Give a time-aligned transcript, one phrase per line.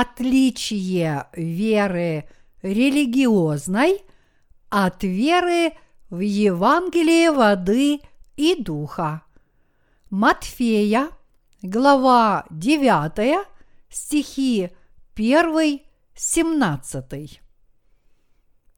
[0.00, 2.28] отличие веры
[2.62, 4.02] религиозной
[4.68, 5.74] от веры
[6.10, 8.00] в Евангелие воды
[8.36, 9.22] и духа.
[10.10, 11.10] Матфея,
[11.62, 13.46] глава 9,
[13.88, 14.70] стихи
[15.14, 15.80] 1,
[16.14, 17.40] 17.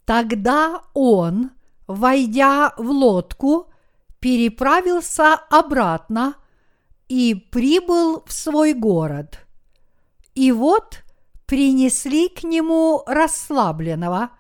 [0.05, 1.51] Тогда он,
[1.87, 3.71] войдя в лодку,
[4.21, 6.35] переправился обратно
[7.09, 9.47] и прибыл в свой город.
[10.35, 11.03] И вот
[11.47, 14.31] принесли к нему расслабленного,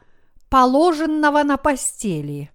[0.48, 2.50] положенного на постели.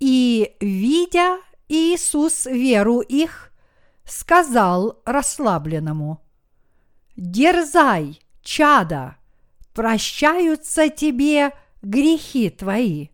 [0.00, 3.52] И, видя Иисус веру их,
[4.04, 6.22] сказал расслабленному,
[7.16, 9.16] «Дерзай, чада,
[9.74, 13.08] прощаются тебе грехи твои».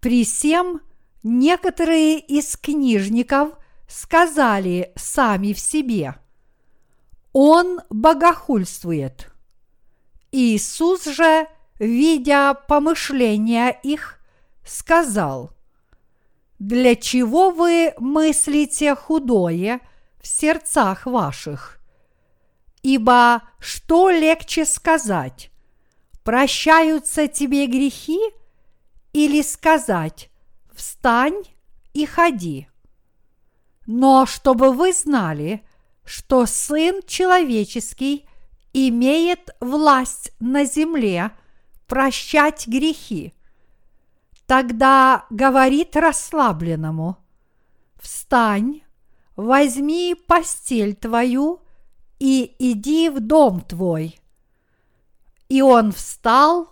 [0.00, 0.82] При всем
[1.22, 3.54] некоторые из книжников
[3.88, 6.16] сказали сами в себе,
[7.32, 9.32] «Он богохульствует».
[10.30, 11.46] Иисус же,
[11.78, 14.20] видя помышления их,
[14.66, 15.52] сказал,
[16.58, 19.80] «Для чего вы мыслите худое
[20.20, 21.78] в сердцах ваших?
[22.82, 25.50] Ибо что легче сказать,
[26.24, 28.20] прощаются тебе грехи,
[29.12, 30.30] или сказать,
[30.72, 31.42] встань
[31.94, 32.68] и ходи?
[33.86, 35.64] Но чтобы вы знали,
[36.04, 38.27] что Сын Человеческий
[38.72, 41.32] имеет власть на земле
[41.86, 43.34] прощать грехи.
[44.46, 47.18] Тогда говорит расслабленному,
[48.00, 48.82] встань,
[49.36, 51.60] возьми постель твою
[52.18, 54.20] и иди в дом твой.
[55.48, 56.70] И он встал,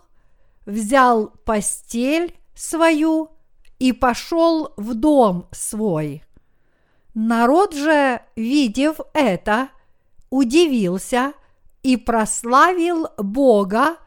[0.65, 3.31] взял постель свою
[3.79, 6.23] и пошел в дом свой.
[7.13, 9.69] Народ же, видев это,
[10.29, 11.33] удивился
[11.83, 13.97] и прославил Бога,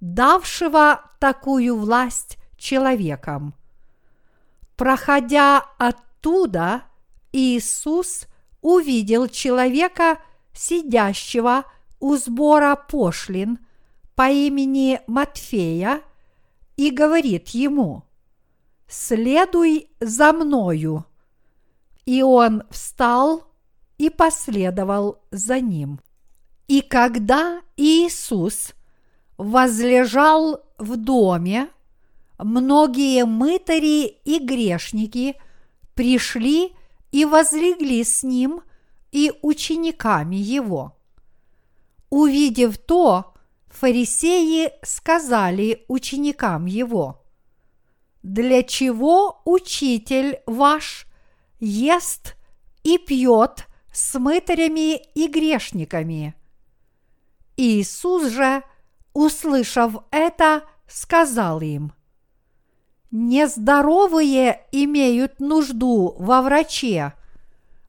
[0.00, 3.54] давшего такую власть человекам.
[4.76, 6.84] Проходя оттуда,
[7.32, 8.26] Иисус
[8.60, 10.18] увидел человека,
[10.52, 11.64] сидящего
[12.00, 13.58] у сбора пошлин
[14.14, 16.02] по имени Матфея,
[16.76, 18.04] и говорит ему,
[18.88, 21.04] «Следуй за мною».
[22.04, 23.44] И он встал
[23.98, 26.00] и последовал за ним.
[26.68, 28.74] И когда Иисус
[29.36, 31.68] возлежал в доме,
[32.38, 35.36] многие мытари и грешники
[35.94, 36.72] пришли
[37.12, 38.62] и возлегли с ним
[39.12, 40.96] и учениками его.
[42.10, 43.34] Увидев то,
[43.68, 47.22] фарисеи сказали ученикам его,
[48.22, 51.06] «Для чего учитель ваш
[51.60, 52.36] ест
[52.82, 56.34] и пьет с мытарями и грешниками.
[57.56, 58.62] Иисус же,
[59.12, 61.92] услышав это, сказал им,
[63.10, 67.14] Нездоровые имеют нужду во враче,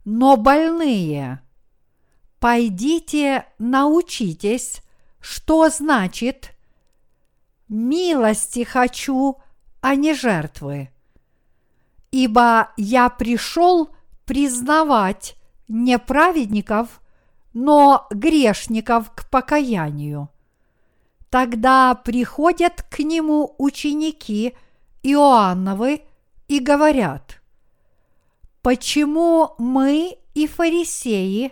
[0.06, 1.42] но больные.
[2.40, 4.82] Пойдите, научитесь,
[5.20, 6.52] что значит
[7.68, 9.38] «милости хочу,
[9.82, 10.92] а не жертвы»
[12.12, 13.90] ибо я пришел
[14.26, 15.36] признавать
[15.68, 17.02] не праведников,
[17.60, 20.30] но грешников к покаянию.
[21.32, 24.56] Тогда приходят к нему ученики
[25.02, 26.04] Иоанновы
[26.48, 27.42] и говорят,
[28.62, 31.52] почему мы и фарисеи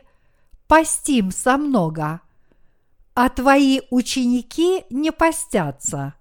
[0.68, 2.22] постимся много,
[3.16, 6.14] а твои ученики не постятся?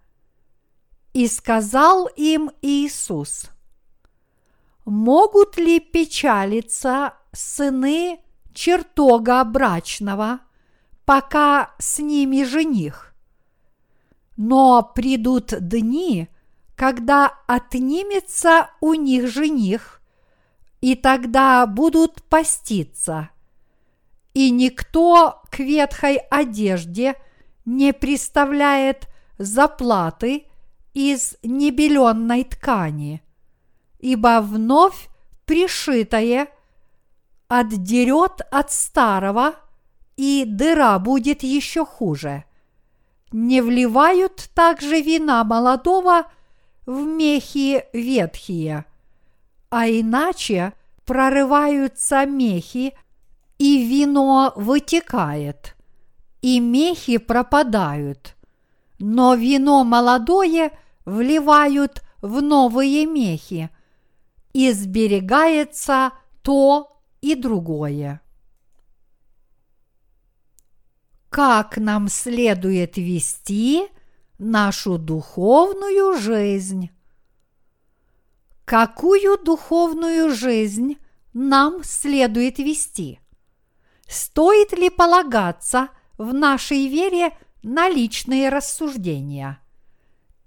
[1.13, 3.51] И сказал им Иисус–
[4.87, 8.21] Могут ли печалиться сыны
[8.55, 10.41] чертога брачного,
[11.05, 13.15] пока с ними жених?
[14.37, 16.29] Но придут дни,
[16.77, 20.01] когда отнимется у них жених,
[20.81, 23.31] и тогда будут поститься.
[24.33, 27.15] И никто к ветхой одежде
[27.65, 29.09] не представляет
[29.39, 30.47] заплаты
[30.95, 33.21] из небеленной ткани–
[34.05, 35.09] ибо вновь
[35.47, 36.49] пришитое
[37.49, 39.55] отдерет от старого,
[40.17, 42.45] и дыра будет еще хуже.
[43.33, 46.27] Не вливают также вина молодого
[46.87, 48.85] в мехи ветхие,
[49.71, 50.73] а иначе
[51.05, 52.97] прорываются мехи,
[53.59, 55.77] и вино вытекает,
[56.43, 58.37] и мехи пропадают,
[58.99, 60.73] но вино молодое
[61.05, 63.71] вливают в новые мехи–
[64.55, 66.13] и сберегается
[66.43, 66.94] то
[67.25, 68.21] и другое.
[71.35, 73.89] как нам следует вести
[74.39, 76.91] нашу духовную жизнь.
[78.65, 80.97] Какую духовную жизнь
[81.33, 83.19] нам следует вести?
[84.07, 85.89] Стоит ли полагаться
[86.19, 89.59] в нашей вере на личные рассуждения?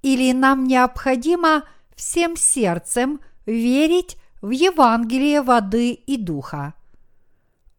[0.04, 1.64] Или нам необходимо
[1.98, 6.74] всем сердцем верить в Евангелие воды и духа?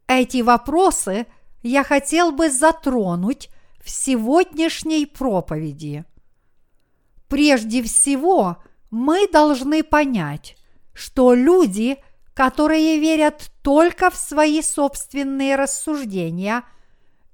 [0.06, 1.26] Эти вопросы
[1.62, 3.50] я хотел бы затронуть
[3.82, 6.04] в сегодняшней проповеди.
[7.28, 8.58] Прежде всего,
[8.90, 10.56] мы должны понять,
[10.94, 11.98] что люди,
[12.34, 16.64] которые верят только в свои собственные рассуждения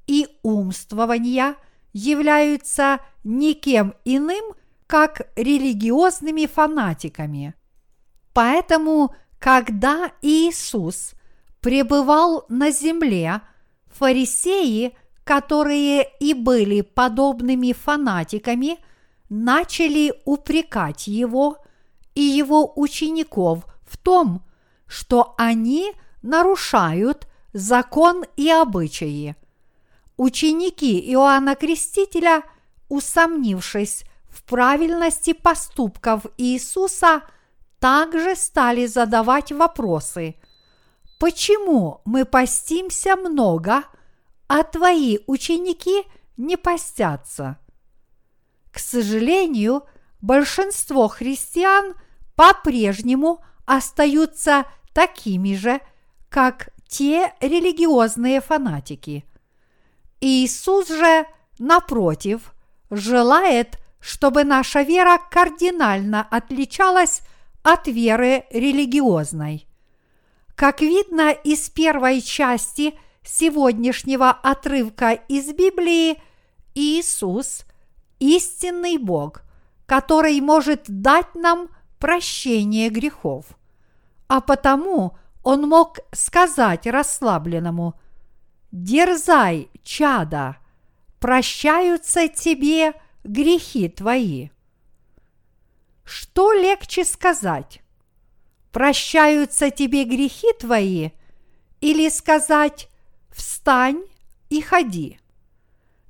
[0.06, 1.55] и умствования,
[1.93, 4.55] являются никем иным,
[4.87, 7.55] как религиозными фанатиками.
[8.34, 11.14] Поэтому, когда Иисус
[11.60, 13.40] пребывал на земле,
[13.86, 14.94] фарисеи,
[15.25, 18.78] которые и были подобными фанатиками–
[19.28, 21.58] начали упрекать его
[22.14, 24.44] и его учеников в том,
[24.86, 25.92] что они
[26.22, 29.36] нарушают закон и обычаи.
[30.16, 32.42] Ученики Иоанна Крестителя,
[32.88, 37.22] усомнившись в правильности поступков Иисуса,
[37.84, 40.36] также стали задавать вопросы.
[41.19, 43.82] Почему мы постимся много,
[44.48, 46.04] а твои ученики
[46.38, 47.58] не постятся?
[48.72, 49.82] К сожалению,
[50.22, 51.92] большинство христиан
[52.36, 54.64] по-прежнему остаются
[54.94, 55.78] такими же,
[56.31, 59.26] как те религиозные фанатики.
[60.22, 61.26] Иисус же,
[61.58, 62.54] напротив,
[62.88, 67.20] желает, чтобы наша вера кардинально отличалась
[67.64, 69.66] от веры религиозной.
[70.55, 72.94] Как видно из первой части
[73.25, 76.22] сегодняшнего отрывка из Библии,
[76.76, 77.64] Иисус–
[78.20, 79.43] истинный Бог,
[79.87, 81.69] который может дать нам
[81.99, 83.46] прощение грехов.
[84.28, 87.94] А потому он мог сказать расслабленному,
[88.72, 90.56] «Дерзай, чада,
[91.20, 92.94] прощаются тебе
[93.25, 94.49] грехи твои».
[96.05, 97.81] Что легче сказать?
[98.73, 101.11] Прощаются тебе грехи твои
[101.81, 102.89] или сказать
[103.31, 104.05] «Встань
[104.51, 105.19] и ходи».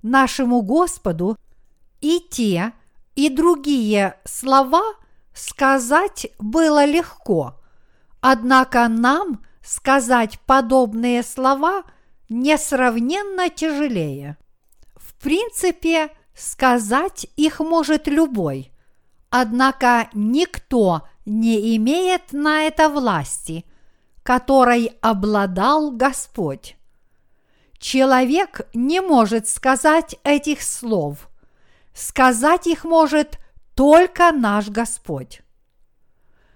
[0.02, 1.38] Нашему Господу
[2.00, 2.72] и те,
[3.14, 4.82] и другие слова
[5.32, 7.54] сказать было легко,
[8.20, 11.84] однако нам сказать подобные слова
[12.28, 14.36] несравненно тяжелее.
[14.96, 18.73] В принципе, сказать их может любой,
[19.36, 23.64] однако никто не имеет на это власти,
[24.22, 26.76] которой обладал Господь.
[27.78, 31.28] Человек не может сказать этих слов–
[31.94, 33.38] сказать их может
[33.74, 35.42] только наш Господь.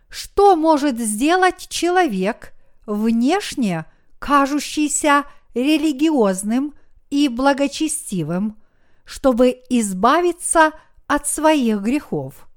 [0.08, 2.52] Что может сделать человек,
[2.86, 3.84] внешне
[4.18, 6.74] кажущийся религиозным
[7.10, 8.56] и благочестивым,
[9.04, 10.72] чтобы избавиться
[11.06, 12.47] от своих грехов?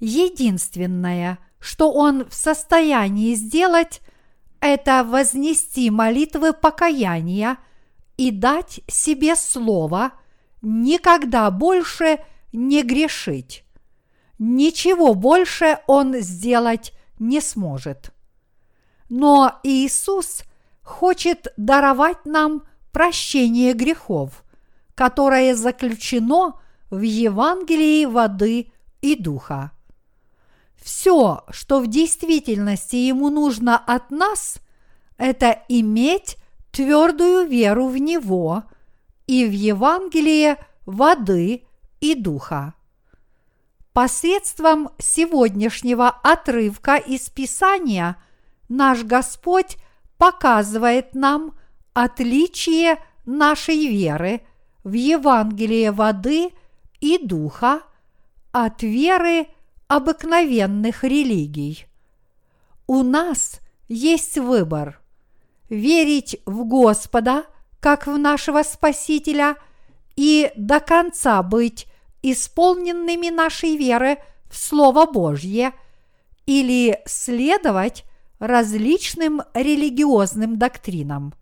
[0.00, 4.00] Единственное, что он в состоянии сделать,
[4.60, 7.58] это вознести молитвы покаяния
[8.16, 10.12] и дать себе слово–
[10.62, 13.64] никогда больше не грешить.
[14.38, 18.12] Ничего больше он сделать не сможет.
[19.08, 20.42] Но Иисус
[20.82, 22.62] хочет даровать нам
[22.92, 24.44] прощение грехов,
[24.94, 29.72] которое заключено в Евангелии воды и духа.
[30.82, 34.58] Все, что в действительности ему нужно от нас,
[35.16, 36.36] это иметь
[36.70, 38.64] твердую веру в Него–
[39.28, 40.56] и в Евангелие
[40.86, 41.62] воды
[42.00, 42.74] и духа.
[43.92, 48.16] Посредством сегодняшнего отрывка из Писания
[48.68, 49.76] наш Господь
[50.16, 51.56] показывает нам
[51.92, 54.40] отличие нашей веры
[54.82, 56.50] в Евангелие воды
[57.00, 57.82] и духа
[58.52, 59.48] от веры
[59.88, 61.86] обыкновенных религий.
[62.86, 65.00] У нас есть выбор–
[65.68, 67.44] верить в Господа–
[67.80, 69.56] как в нашего Спасителя,
[70.16, 71.86] и до конца быть
[72.22, 74.18] исполненными нашей веры
[74.50, 75.72] в Слово Божье
[76.46, 78.04] или следовать
[78.40, 81.34] различным религиозным доктринам.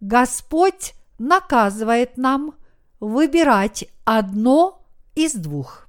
[0.00, 2.54] Господь наказывает нам
[3.00, 4.82] выбирать одно
[5.14, 5.83] из двух.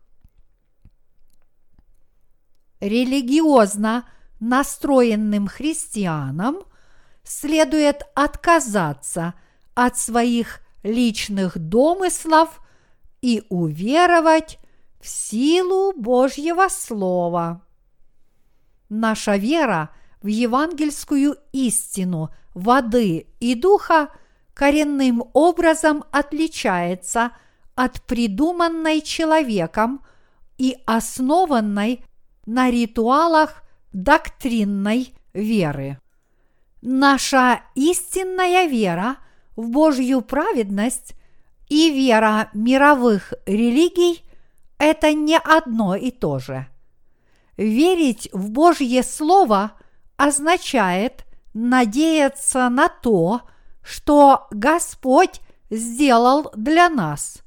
[2.80, 4.08] Религиозно
[4.40, 6.58] настроенным христианам
[7.24, 9.34] следует отказаться–
[9.76, 12.62] от своих личных домыслов
[13.22, 14.58] и уверовать
[15.00, 17.62] в силу Божьего Слова.
[18.90, 19.92] Наша вера
[20.22, 24.10] в евангельскую истину воды и духа
[24.54, 27.32] коренным образом отличается
[27.76, 30.06] от придуманной человеком
[30.58, 32.05] и основанной
[32.46, 36.00] на ритуалах доктринной веры.
[36.82, 39.18] Наша истинная вера
[39.56, 41.16] в Божью праведность
[41.68, 44.24] и вера мировых религий–
[44.78, 46.68] это не одно и то же.
[47.58, 49.72] Верить в Божье Слово
[50.18, 53.42] означает надеяться на то,
[53.82, 57.44] что Господь сделал для нас,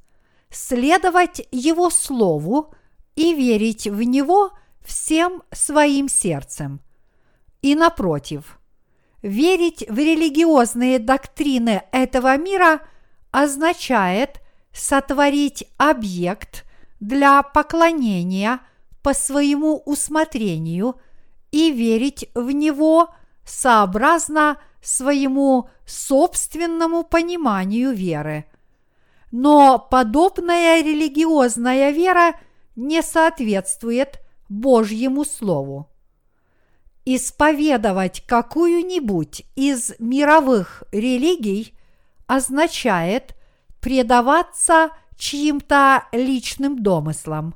[0.51, 2.75] следовать Его Слову
[3.17, 4.53] и верить в Него
[4.89, 6.81] всем своим сердцем.
[7.61, 8.59] И напротив,
[9.21, 12.81] верить в религиозные доктрины этого мира
[13.31, 14.41] означает
[14.73, 16.65] сотворить объект
[17.01, 18.61] для поклонения
[19.03, 20.99] по своему усмотрению
[21.51, 23.11] и верить в него
[23.45, 28.47] сообразно своему собственному пониманию веры.
[29.31, 32.35] Но подобная религиозная вера
[32.75, 35.89] не соответствует Божьему Слову.
[37.05, 41.75] Исповедовать какую-нибудь из мировых религий
[42.27, 43.35] означает
[43.81, 47.55] предаваться чьим-то личным домыслам.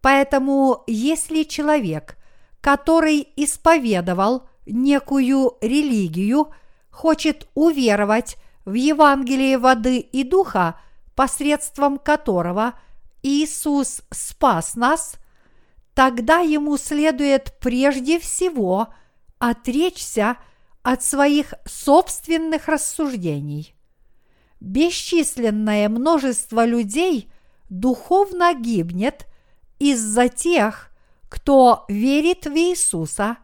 [0.00, 2.18] Поэтому, если человек,
[2.60, 6.52] который исповедовал некую религию,
[6.90, 10.78] хочет уверовать в Евангелие воды и духа,
[11.14, 12.74] посредством которого
[13.22, 15.16] Иисус спас нас,
[15.94, 18.88] тогда ему следует прежде всего
[19.38, 20.36] отречься
[20.82, 23.74] от своих собственных рассуждений.
[24.60, 27.32] Бесчисленное множество людей
[27.68, 29.26] духовно гибнет
[29.78, 30.90] из-за тех,
[31.28, 33.38] кто верит в Иисуса,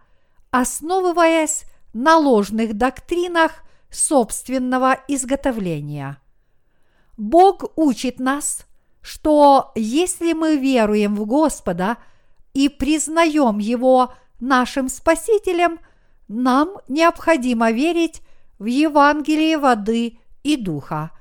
[0.51, 3.53] основываясь на ложных доктринах
[3.91, 6.19] собственного изготовления.
[7.17, 8.67] Бог учит нас,
[9.01, 11.97] что если мы веруем в Господа
[12.59, 15.79] и признаем Его нашим Спасителем,
[16.27, 18.21] нам необходимо верить
[18.59, 21.13] в Евангелие воды и духа,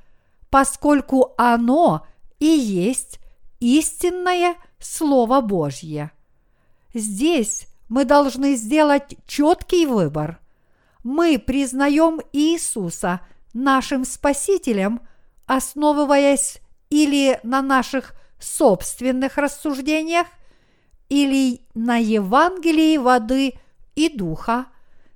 [0.50, 2.08] поскольку оно
[2.40, 3.20] и есть
[3.60, 6.10] истинное Слово Божье.
[6.96, 10.40] Здесь мы должны сделать четкий выбор.
[11.04, 13.22] Мы признаем Иисуса
[13.54, 15.02] нашим Спасителем,
[15.46, 20.26] основываясь или на наших собственных рассуждениях,
[21.10, 23.54] или на Евангелии воды
[23.96, 24.68] и духа,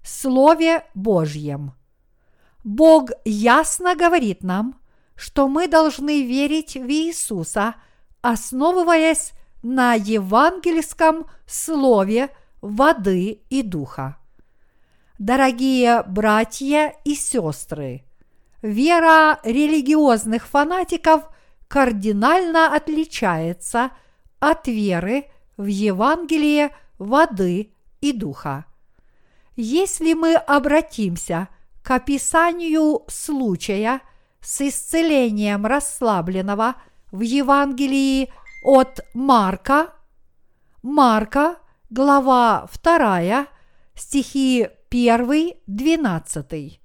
[0.03, 1.74] Слове Божьем.
[2.63, 4.79] Бог ясно говорит нам,
[5.15, 7.75] что мы должны верить в Иисуса,
[8.21, 12.29] основываясь на евангельском слове
[12.62, 14.17] воды и духа.
[15.19, 18.03] Дорогие братья и сестры,
[18.63, 21.29] вера религиозных фанатиков
[21.67, 23.91] кардинально отличается
[24.39, 25.25] от веры
[25.62, 28.65] в Евангелие воды и духа.
[29.56, 31.50] Если мы обратимся
[31.84, 34.01] к описанию случая
[34.39, 36.75] с исцелением расслабленного
[37.12, 39.94] в Евангелии от Марка,
[40.82, 41.58] Марка,
[41.91, 43.48] глава 2,
[43.94, 46.80] стихи 1-12,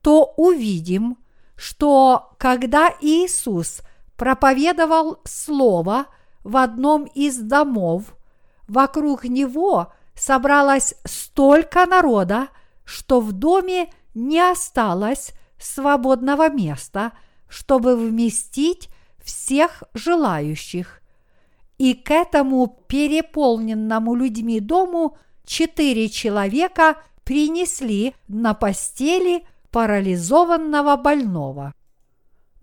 [0.00, 1.18] то увидим,
[1.54, 3.82] что когда Иисус
[4.16, 6.06] проповедовал Слово
[6.44, 8.14] в одном из домов,
[8.68, 12.48] вокруг Него собралось столько народа,
[12.84, 17.12] что в доме не осталось свободного места,
[17.48, 18.88] чтобы вместить
[19.22, 21.00] всех желающих.
[21.78, 31.72] И к этому переполненному людьми дому четыре человека принесли на постели парализованного больного.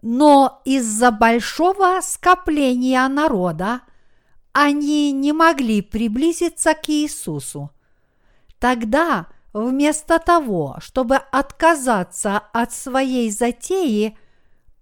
[0.09, 3.81] Но из-за большого скопления народа
[4.53, 7.71] они не могли приблизиться к Иисусу.
[8.57, 14.17] Тогда вместо того, чтобы отказаться от своей затеи,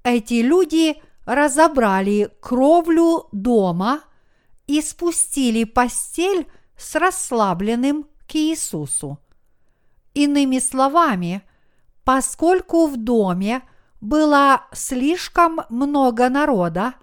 [0.03, 4.01] эти люди разобрали кровлю дома
[4.67, 6.45] и спустили постель
[6.77, 9.17] с расслабленным к Иисусу.
[10.13, 11.41] Иными словами,
[12.03, 13.63] поскольку в доме
[14.01, 16.95] было слишком много народа,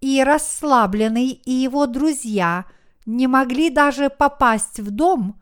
[0.00, 2.64] и расслабленный и его друзья
[3.04, 5.40] не могли даже попасть в дом,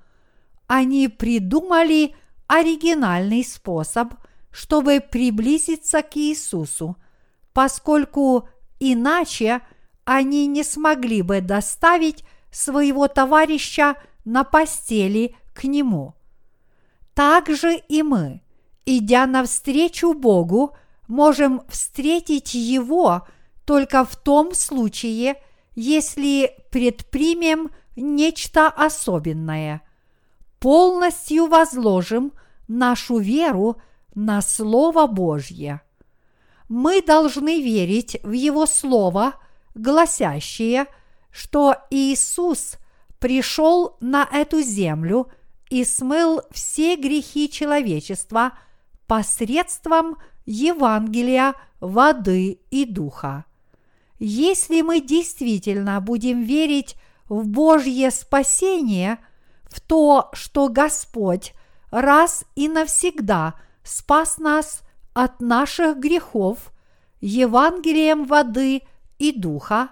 [0.66, 2.14] они придумали
[2.46, 4.14] оригинальный способ,
[4.50, 6.96] чтобы приблизиться к Иисусу–
[7.58, 9.62] поскольку иначе
[10.04, 16.14] они не смогли бы доставить своего товарища на постели к нему.
[17.14, 18.42] Так же и мы,
[18.88, 20.74] идя навстречу Богу,
[21.08, 23.26] можем встретить Его
[23.66, 25.36] только в том случае,
[25.74, 29.82] если предпримем нечто особенное,
[30.58, 32.32] полностью возложим
[32.66, 33.76] нашу веру
[34.14, 35.82] на Слово Божье.
[36.70, 39.34] Мы должны верить в Его Слово,
[39.74, 40.86] гласящее,
[41.30, 42.76] что Иисус
[43.18, 45.28] пришел на эту землю
[45.68, 48.52] и смыл все грехи человечества
[49.08, 53.44] посредством Евангелия воды и духа.
[54.20, 56.94] Если мы действительно будем верить
[57.28, 59.18] в Божье спасение,
[59.64, 61.54] в то, что Господь
[61.90, 64.82] раз и навсегда спас нас
[65.14, 66.72] от наших грехов
[67.20, 68.82] Евангелием воды
[69.18, 69.90] и духа,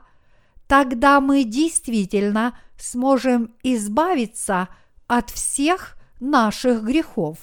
[0.67, 4.69] тогда мы действительно сможем избавиться
[5.07, 7.39] от всех наших грехов.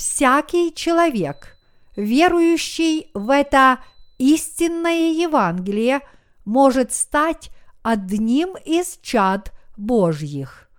[0.00, 1.58] Всякий человек,
[1.94, 3.80] верующий в это
[4.16, 6.00] истинное Евангелие,
[6.46, 7.50] может стать
[7.82, 10.70] одним из чад Божьих.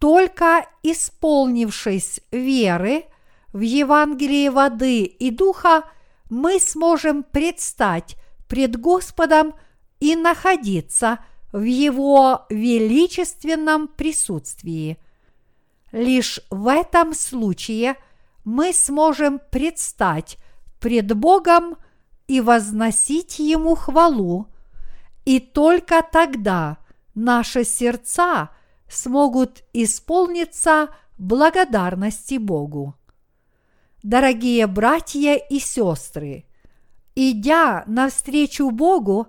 [0.00, 3.04] Только исполнившись веры
[3.52, 5.84] в Евангелие воды и духа,
[6.28, 8.16] мы сможем предстать
[8.48, 9.54] пред Господом
[10.00, 11.20] и находиться
[11.52, 14.98] в Его величественном присутствии.
[15.92, 17.94] Лишь в этом случае
[18.46, 20.38] мы сможем предстать
[20.78, 21.76] пред Богом
[22.28, 24.46] и возносить Ему хвалу,
[25.24, 26.78] и только тогда
[27.16, 28.50] наши сердца
[28.88, 32.94] смогут исполниться благодарности Богу.
[34.04, 36.44] Дорогие братья и сестры,
[37.16, 39.26] идя навстречу Богу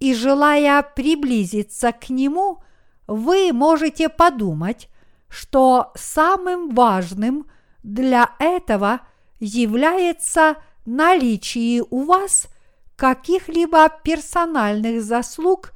[0.00, 2.64] и желая приблизиться к Нему,
[3.06, 4.88] вы можете подумать,
[5.28, 7.46] что самым важным
[7.86, 9.02] для этого
[9.38, 12.48] является наличие у вас
[12.96, 15.72] каких-либо персональных заслуг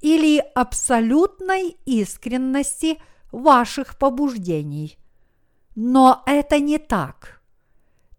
[0.00, 2.98] или абсолютной искренности
[3.30, 4.98] ваших побуждений.
[5.76, 7.42] Но это не так.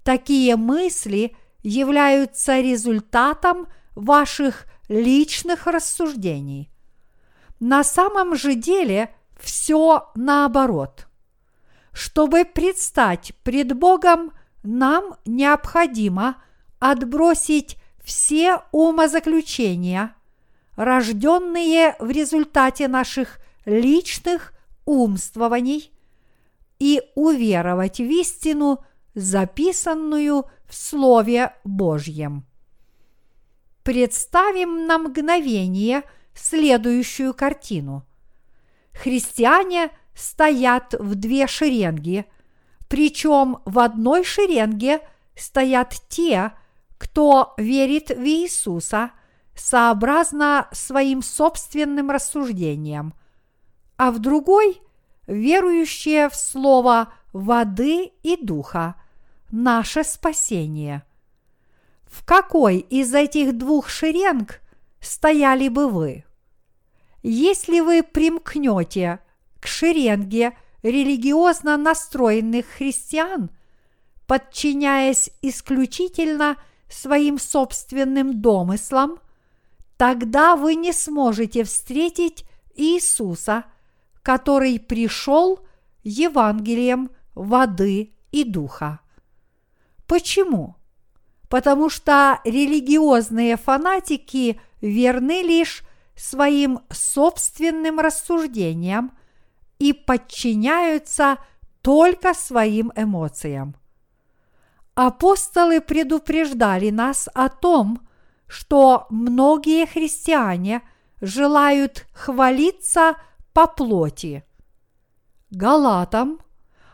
[0.03, 6.69] Такие мысли являются результатом ваших личных рассуждений.
[7.59, 11.07] На самом же деле все наоборот.
[11.91, 14.31] Чтобы предстать пред Богом,
[14.63, 16.41] нам необходимо
[16.79, 20.15] отбросить все умозаключения,
[20.75, 24.53] рожденные в результате наших личных
[24.85, 25.91] умствований,
[26.81, 32.43] и уверовать в истину, записанную в Слове Божьем.
[33.83, 36.01] Представим на мгновение
[36.33, 38.03] следующую картину.
[38.93, 42.25] Христиане стоят в две шеренги,
[42.87, 44.99] причем в одной шеренге
[45.35, 46.53] стоят те,
[46.97, 49.11] кто верит в Иисуса
[49.55, 53.13] сообразно своим собственным рассуждениям,
[53.97, 54.81] а в другой–
[55.27, 58.95] верующие в Слово воды и духа,
[59.51, 61.03] наше спасение.
[62.03, 64.61] В какой из этих двух шеренг
[64.99, 66.25] стояли бы вы?
[67.23, 69.19] Если вы примкнете
[69.61, 73.49] к шеренге религиозно настроенных христиан,
[74.27, 76.57] подчиняясь исключительно–
[76.93, 79.19] своим собственным домыслам,
[79.97, 82.45] тогда вы не сможете встретить
[82.75, 83.65] Иисуса,
[84.21, 85.65] который пришел
[86.03, 88.99] Евангелием воды и духа.
[90.07, 90.75] Почему?
[91.49, 95.83] Потому что религиозные фанатики верны лишь
[96.15, 99.17] своим собственным рассуждениям
[99.81, 101.39] и подчиняются
[101.81, 103.75] только своим эмоциям.
[104.93, 108.07] Апостолы предупреждали нас о том,
[108.45, 110.83] что многие христиане
[111.19, 113.15] желают хвалиться
[113.53, 114.43] по плоти.
[115.49, 116.39] Галатам,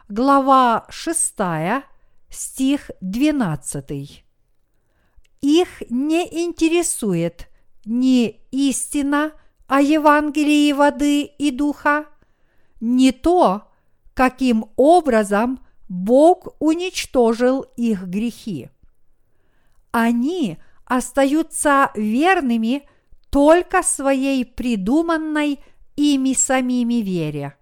[0.08, 1.34] глава 6,
[2.30, 4.24] стих 12.
[5.42, 7.50] Их не интересует
[7.84, 9.34] ни истина
[9.68, 12.06] о Евангелии воды и духа,
[12.80, 13.68] ни то,
[14.14, 15.60] каким образом–
[15.90, 18.70] Бог уничтожил их грехи.
[19.92, 22.88] Они остаются верными
[23.30, 25.60] только своей придуманной
[25.96, 27.56] ими самими вере.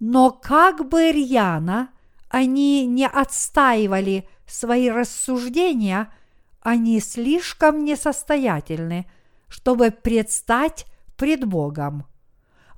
[0.00, 1.90] Но как бы рьяно
[2.28, 6.12] они не отстаивали свои рассуждения,
[6.60, 9.10] они слишком несостоятельны,
[9.48, 12.04] чтобы предстать пред Богом.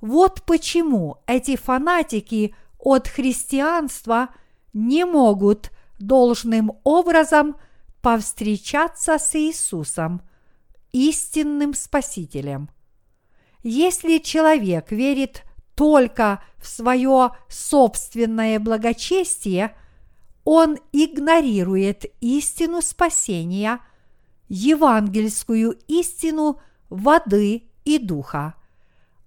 [0.01, 4.29] Вот почему эти фанатики от христианства
[4.73, 7.55] не могут должным образом
[8.01, 10.23] повстречаться с Иисусом,
[10.91, 12.69] истинным Спасителем.
[13.61, 15.43] Если человек верит
[15.75, 19.75] только в свое собственное благочестие,
[20.43, 23.79] он игнорирует истину спасения,
[24.49, 26.59] евангельскую истину
[26.89, 28.55] воды и духа.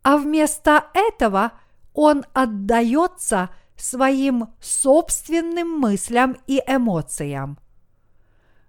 [0.05, 1.53] А вместо этого
[1.95, 7.59] он отдается своим собственным мыслям и эмоциям.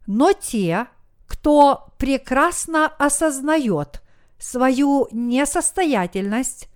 [0.08, 0.88] Но те,
[1.28, 4.02] кто прекрасно осознает
[4.40, 6.70] свою несостоятельность,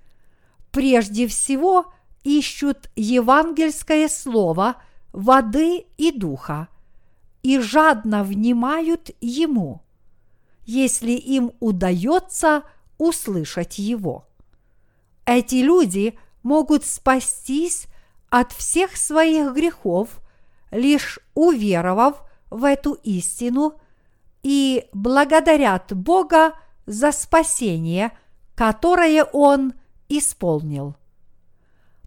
[0.71, 1.93] прежде всего
[2.23, 4.75] ищут евангельское слово
[5.13, 6.67] воды и духа
[7.43, 9.81] и жадно внимают ему,
[10.65, 12.63] если им удается
[12.97, 14.28] услышать его.
[15.31, 17.85] Эти люди могут спастись
[18.31, 20.09] от всех своих грехов,
[20.71, 23.79] лишь уверовав в эту истину
[24.41, 26.53] и благодарят Бога
[26.87, 28.11] за спасение,
[28.55, 29.73] которое Он
[30.07, 30.95] исполнил.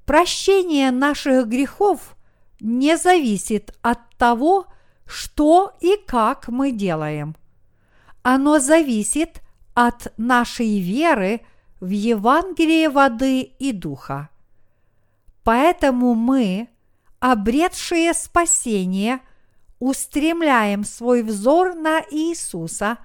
[0.05, 2.17] Прощение наших грехов
[2.59, 4.67] не зависит от того,
[5.07, 7.37] что и как мы делаем.
[8.25, 9.43] Оно зависит
[9.75, 11.43] от нашей веры
[11.83, 14.29] в Евангелие воды и духа.
[15.43, 16.69] Поэтому мы,
[17.19, 19.19] обретшие спасение,
[19.81, 22.99] устремляем свой взор на Иисуса,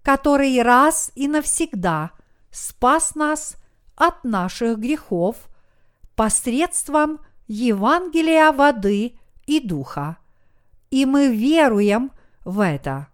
[0.00, 2.12] который раз и навсегда
[2.50, 3.56] спас нас
[3.96, 5.36] от наших грехов
[6.16, 10.16] посредством Евангелия воды и духа.
[10.90, 12.12] И мы веруем
[12.46, 13.08] в это.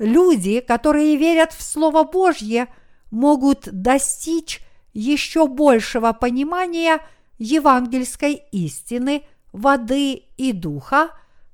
[0.00, 2.66] Люди, которые верят в Слово Божье,
[3.12, 4.60] могут достичь
[4.92, 7.00] еще большего понимания
[7.38, 9.22] евангельской истины,
[9.52, 11.10] воды и духа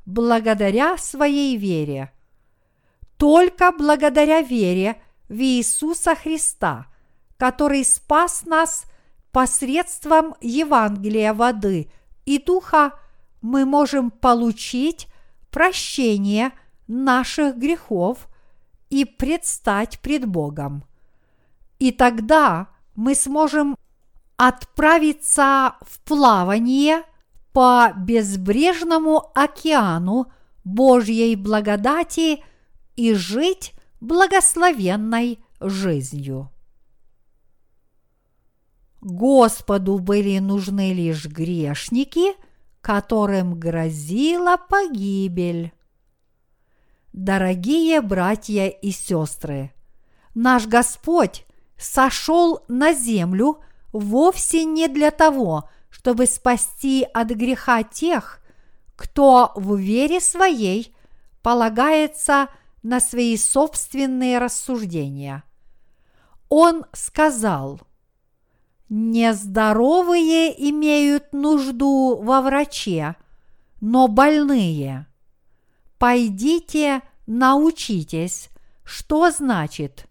[0.06, 2.10] благодаря своей вере.
[3.18, 6.86] Только благодаря вере в Иисуса Христа–
[7.38, 8.84] который спас нас
[9.32, 11.90] посредством Евангелия воды
[12.26, 12.98] и духа,
[13.40, 15.06] мы можем получить
[15.50, 16.50] прощение
[16.88, 18.28] наших грехов
[18.90, 20.84] и предстать пред Богом.
[21.78, 23.76] И тогда мы сможем
[24.36, 27.02] отправиться в плавание
[27.52, 30.32] по безбрежному океану
[30.64, 32.44] Божьей благодати
[32.96, 36.50] и жить благословенной жизнью.
[39.00, 42.34] Господу были нужны лишь грешники,
[42.80, 45.72] которым грозила погибель.
[47.12, 49.72] Дорогие братья и сестры,
[50.34, 51.46] наш Господь
[51.78, 53.60] сошел на землю
[53.92, 58.40] вовсе не для того, чтобы спасти от греха тех,
[58.96, 60.94] кто в вере своей
[61.42, 62.48] полагается
[62.82, 65.44] на свои собственные рассуждения.
[66.48, 67.80] Он сказал–
[68.90, 73.16] Нездоровые имеют нужду во враче,
[73.82, 75.06] но больные.
[75.98, 78.48] Пойдите, научитесь,
[78.84, 80.06] что значит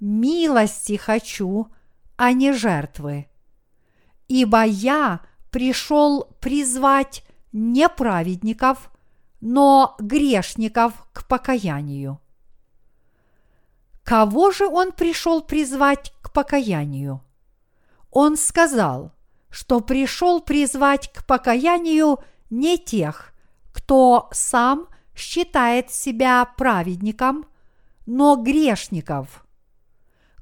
[0.00, 1.68] «милости хочу,
[2.16, 3.28] а не жертвы».
[4.28, 8.90] Ибо я пришел призвать не праведников,
[9.40, 12.20] но грешников к покаянию.
[14.02, 17.22] Кого же он пришел призвать к покаянию?
[18.10, 19.12] Он сказал,
[19.50, 22.18] что пришел призвать к покаянию
[22.50, 23.32] не тех,
[23.72, 27.46] кто сам считает себя праведником,
[28.06, 29.45] но грешников.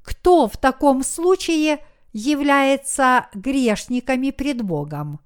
[0.04, 5.18] Кто в таком случае является грешниками пред Богом?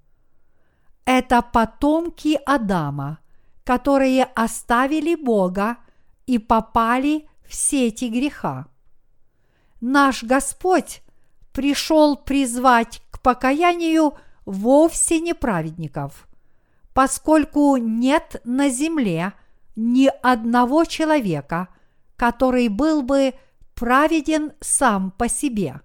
[1.04, 3.18] Это потомки Адама,
[3.64, 5.78] которые оставили Бога
[6.26, 8.66] и попали в сети греха.
[9.80, 11.02] Наш Господь
[11.52, 14.14] пришел призвать к покаянию
[14.44, 16.28] вовсе не праведников,
[16.94, 19.32] поскольку нет на земле
[19.76, 21.68] ни одного человека,
[22.16, 23.34] который был бы
[23.78, 25.80] праведен сам по себе.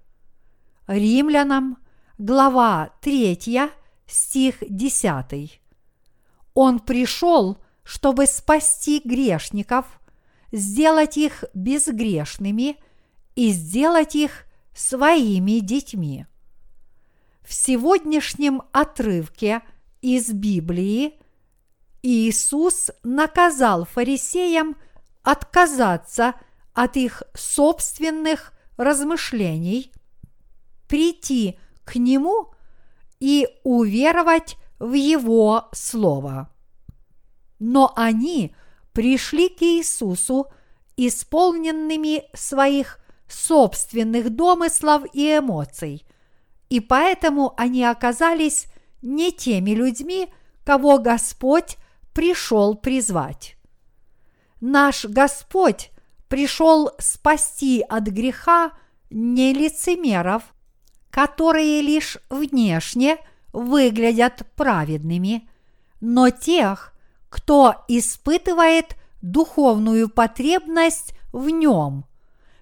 [0.88, 1.78] Римлянам,
[2.18, 3.70] глава 3,
[4.08, 5.62] стих 10.
[6.56, 9.86] Он пришел, чтобы спасти грешников,
[10.52, 12.78] сделать их безгрешными
[13.36, 16.26] и сделать их своими детьми.
[17.44, 19.62] В сегодняшнем отрывке
[20.02, 21.20] из Библии
[22.02, 24.78] Иисус наказал фарисеям
[25.22, 26.34] отказаться
[26.74, 29.92] от их собственных размышлений,
[30.88, 32.54] прийти к Нему
[33.20, 36.50] и уверовать в Его Слово.
[37.60, 38.56] Но они
[38.92, 40.48] пришли к Иисусу
[40.98, 46.06] исполненными своих собственных домыслов и эмоций,
[46.70, 48.68] и поэтому они оказались
[49.02, 50.30] не теми людьми,
[50.66, 51.78] кого Господь
[52.14, 53.56] пришел призвать.
[54.62, 55.92] Наш Господь
[56.34, 58.72] пришел спасти от греха
[59.12, 60.42] не лицемеров,
[61.12, 63.20] которые лишь внешне
[63.52, 65.48] выглядят праведными,
[66.02, 66.96] но тех,
[67.30, 72.06] кто испытывает духовную потребность в нем,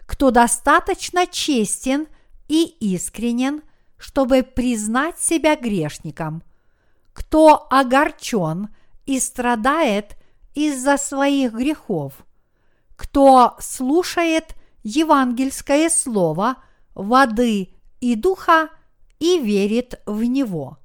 [0.06, 2.08] кто достаточно честен
[2.50, 3.62] и искренен,
[3.98, 6.44] чтобы признать себя грешником,
[7.14, 8.68] кто огорчен
[9.06, 10.18] и страдает
[10.56, 12.26] из-за своих грехов,
[13.02, 16.58] кто слушает евангельское слово
[16.94, 18.70] воды и духа
[19.18, 20.78] и верит в него.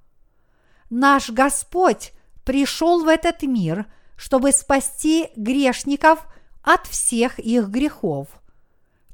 [0.88, 3.84] Наш Господь пришел в этот мир,
[4.16, 6.26] чтобы спасти грешников
[6.62, 8.28] от всех их грехов.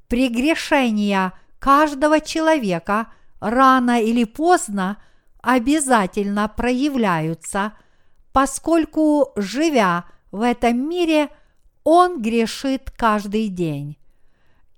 [0.06, 3.08] Прегрешения каждого человека
[3.40, 5.02] рано или поздно
[5.42, 7.72] обязательно проявляются,
[8.32, 11.30] поскольку, живя в этом мире,
[11.84, 13.96] он грешит каждый день.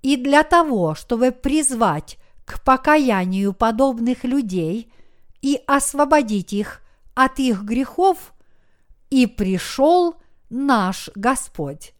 [0.02, 4.92] И для того, чтобы призвать к покаянию подобных людей
[5.40, 6.82] и освободить их
[7.14, 8.34] от их грехов,
[9.10, 10.16] и пришел
[10.50, 11.94] наш Господь.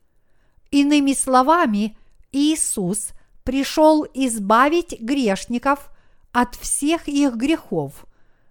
[0.70, 1.96] Иными словами,
[2.32, 3.10] Иисус
[3.44, 5.90] пришел избавить грешников
[6.32, 8.06] от всех их грехов,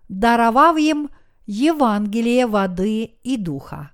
[0.07, 1.09] даровав им
[1.45, 3.92] Евангелие воды и духа.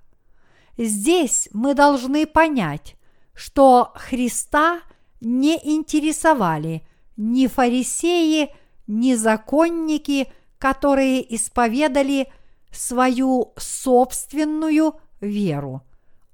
[0.82, 2.96] Здесь мы должны понять,
[3.34, 4.80] что Христа
[5.20, 6.86] не интересовали
[7.18, 8.54] ни фарисеи,
[8.86, 12.32] ни законники, которые исповедали
[12.72, 15.82] свою собственную веру,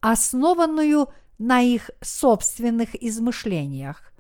[0.01, 4.13] основанную на их собственных измышлениях.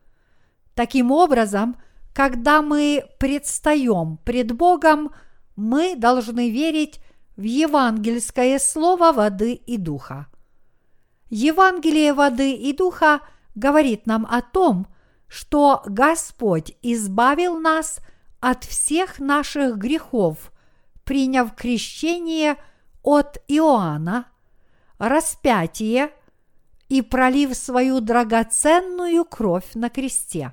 [0.74, 1.76] Таким образом,
[2.12, 5.12] когда мы предстаем пред Богом,
[5.54, 6.98] мы должны верить
[7.36, 10.26] в евангельское слово воды и духа.
[11.28, 13.20] Евангелие воды и духа
[13.54, 14.86] говорит нам о том,
[15.28, 18.00] что Господь избавил нас
[18.40, 20.52] от всех наших грехов,
[21.04, 22.56] приняв крещение
[23.02, 24.26] от Иоанна,
[24.98, 26.12] распятие
[26.88, 30.52] и пролив свою драгоценную кровь на кресте.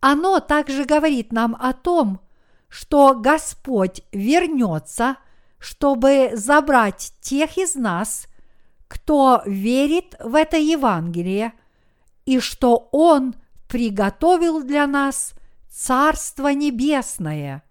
[0.00, 2.20] Оно также говорит нам о том,
[2.68, 5.16] что Господь вернется–
[5.62, 8.26] чтобы забрать тех из нас,
[8.88, 11.52] кто верит в это Евангелие,
[12.26, 13.36] и что Он
[13.68, 15.34] приготовил для нас
[15.70, 17.62] Царство Небесное.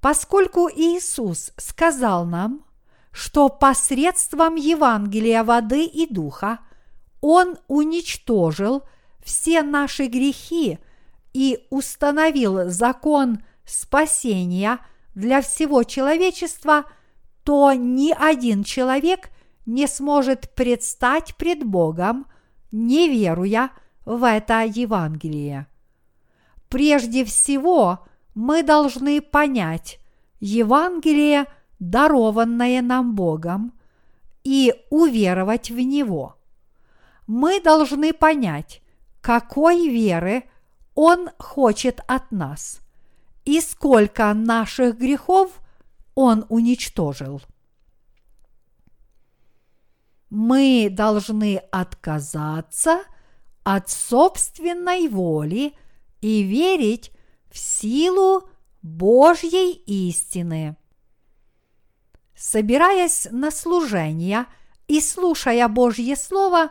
[0.00, 2.66] Поскольку Иисус сказал нам,
[3.12, 6.58] что посредством Евангелия воды и духа
[7.22, 8.82] Он уничтожил
[9.24, 10.78] все наши грехи
[11.32, 14.80] и установил закон спасения–
[15.18, 16.84] для всего человечества,
[17.42, 19.30] то ни один человек
[19.66, 22.26] не сможет предстать пред Богом,
[22.70, 23.70] не веруя
[24.04, 25.66] в это Евангелие.
[26.68, 29.98] Прежде всего, мы должны понять
[30.38, 31.46] Евангелие,
[31.80, 33.72] дарованное нам Богом,
[34.44, 36.36] и уверовать в него.
[37.26, 38.82] Мы должны понять,
[39.20, 40.44] какой веры
[40.94, 42.82] Он хочет от нас–
[43.48, 45.62] и сколько наших грехов
[46.14, 47.40] Он уничтожил.
[50.28, 53.00] Мы должны отказаться
[53.64, 55.72] от собственной воли
[56.20, 57.10] и верить
[57.50, 58.50] в силу
[58.82, 60.76] Божьей истины.
[62.36, 64.44] Собираясь на служение
[64.88, 66.68] и слушая Божье Слово,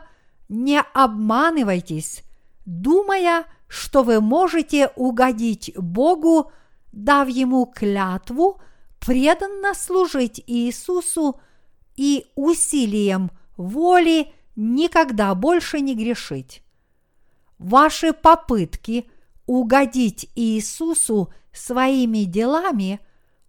[0.48, 2.22] не обманывайтесь,
[2.64, 6.52] думая, что вы можете угодить Богу
[6.92, 8.60] дав ему клятву
[8.98, 11.40] преданно служить Иисусу
[11.96, 16.62] и усилием воли никогда больше не грешить.
[17.58, 19.10] Ваши попытки
[19.46, 23.00] угодить Иисусу своими делами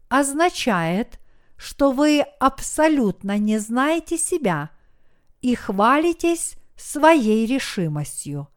[0.07, 1.19] означает,
[1.57, 4.71] что вы абсолютно не знаете себя
[5.41, 8.47] и хвалитесь своей решимостью.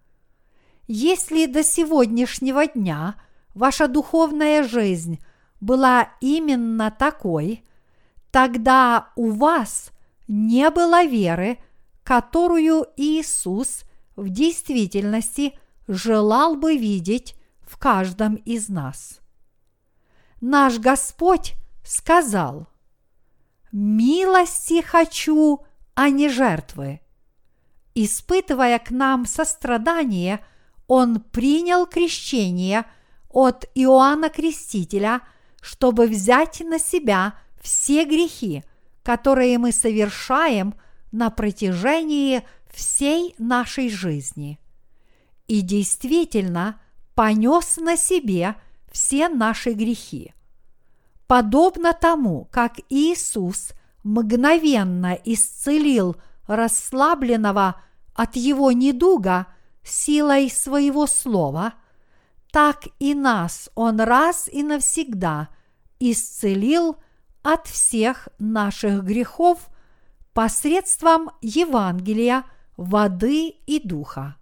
[0.87, 3.16] Если до сегодняшнего дня–
[3.54, 5.22] ваша духовная жизнь
[5.60, 7.64] была именно такой,
[8.30, 9.92] тогда у вас
[10.28, 11.58] не было веры,
[12.02, 13.84] которую Иисус
[14.16, 19.20] в действительности желал бы видеть в каждом из нас.
[20.40, 22.68] Наш Господь сказал,
[23.70, 25.60] «Милости хочу,
[25.94, 27.00] а не жертвы».
[27.94, 30.44] Испытывая к нам сострадание,
[30.88, 32.86] Он принял крещение
[33.33, 35.23] от Иоанна Крестителя,
[35.61, 38.64] чтобы взять на себя все грехи,
[39.03, 40.75] которые мы совершаем
[41.11, 42.42] на протяжении
[42.73, 44.59] всей нашей жизни.
[45.47, 46.81] И действительно
[47.14, 48.57] понес на себе
[48.90, 50.33] все наши грехи.
[51.27, 56.16] Подобно тому, как Иисус мгновенно исцелил
[56.47, 57.81] расслабленного
[58.14, 59.47] от его недуга
[59.83, 61.75] силой своего слова,
[62.52, 65.48] так и нас Он раз и навсегда
[65.98, 66.96] исцелил
[67.42, 69.68] от всех наших грехов
[70.34, 72.44] посредством Евангелия,
[72.76, 74.36] воды и духа.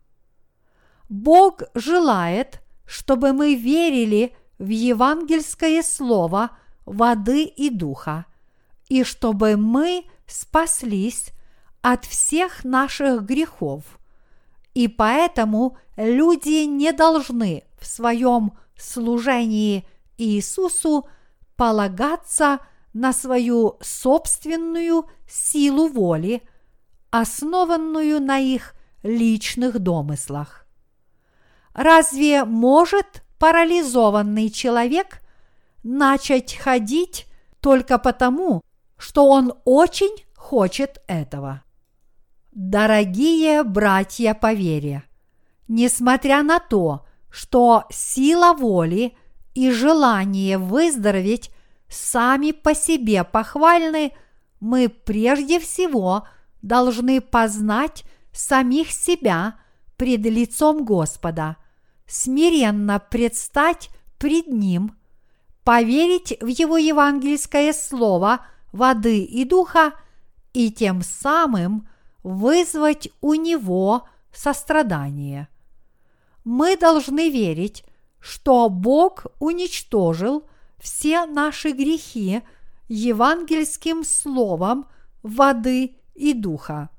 [1.09, 6.51] Бог желает, чтобы мы верили в евангельское слово
[6.87, 8.27] воды и духа,
[8.89, 11.31] и чтобы мы спаслись
[11.81, 13.85] от всех наших грехов.
[14.75, 19.87] И поэтому люди не должны в своем служении
[20.19, 21.09] Иисусу
[21.57, 22.61] полагаться
[22.93, 26.43] на свою собственную силу воли,
[27.11, 30.67] основанную на их личных домыслах.
[31.73, 35.23] Разве может парализованный человек
[35.83, 37.27] начать ходить
[37.61, 38.61] только потому,
[38.97, 41.63] что он очень хочет этого?
[42.53, 45.05] Дорогие братья по вере,
[45.69, 49.17] несмотря на то, что сила воли
[49.55, 51.51] и желание выздороветь
[51.89, 54.13] сами по себе похвальны,
[54.61, 56.27] мы прежде всего
[56.63, 59.57] должны познать самих себя
[59.97, 61.57] пред лицом Господа,
[62.07, 64.97] смиренно предстать пред Ним,
[65.65, 69.93] поверить в Его евангельское слово воды и духа
[70.53, 71.89] и тем самым
[72.23, 75.49] вызвать у Него сострадание.
[76.45, 77.85] Мы должны верить,
[78.19, 80.45] что Бог уничтожил
[80.79, 82.43] все наши грехи
[82.89, 84.87] евангельским словом
[85.23, 86.91] воды и духа.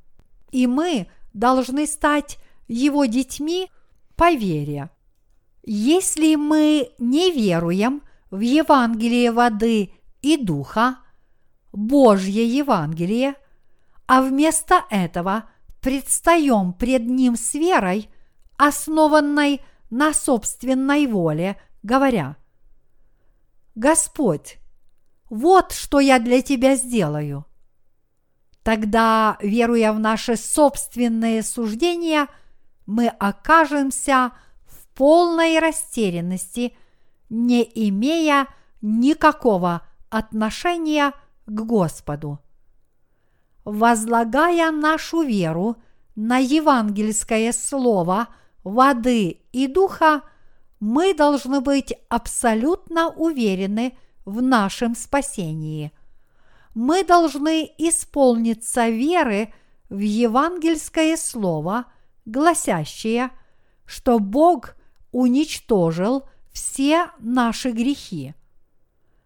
[0.51, 3.69] И мы должны стать его детьми
[4.15, 4.89] по вере.
[5.63, 10.97] Если мы не веруем в Евангелие воды и духа,
[11.71, 13.35] Божье Евангелие,
[14.07, 15.49] а вместо этого
[15.81, 18.09] предстаем пред Ним с верой,
[18.61, 22.37] основанной на собственной воле, говоря,
[23.73, 24.59] Господь,
[25.31, 27.45] вот что я для Тебя сделаю.
[28.61, 32.27] Тогда, веруя в наши собственные суждения,
[32.85, 34.31] мы окажемся
[34.67, 36.77] в полной растерянности,
[37.29, 38.45] не имея
[38.83, 41.13] никакого отношения
[41.47, 42.37] к Господу.
[43.63, 45.77] Возлагая нашу веру
[46.15, 48.27] на евангельское слово
[48.63, 50.21] воды и духа,
[50.79, 55.91] мы должны быть абсолютно уверены в нашем спасении.
[56.73, 59.53] Мы должны исполниться веры
[59.89, 61.85] в евангельское слово,
[62.25, 63.31] гласящее,
[63.85, 64.75] что Бог
[65.11, 68.33] уничтожил все наши грехи.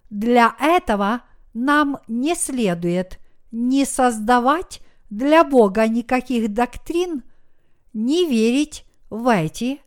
[0.09, 1.21] Для этого
[1.53, 3.19] нам не следует
[3.51, 7.23] не создавать для Бога никаких доктрин,
[7.93, 9.81] не верить в эти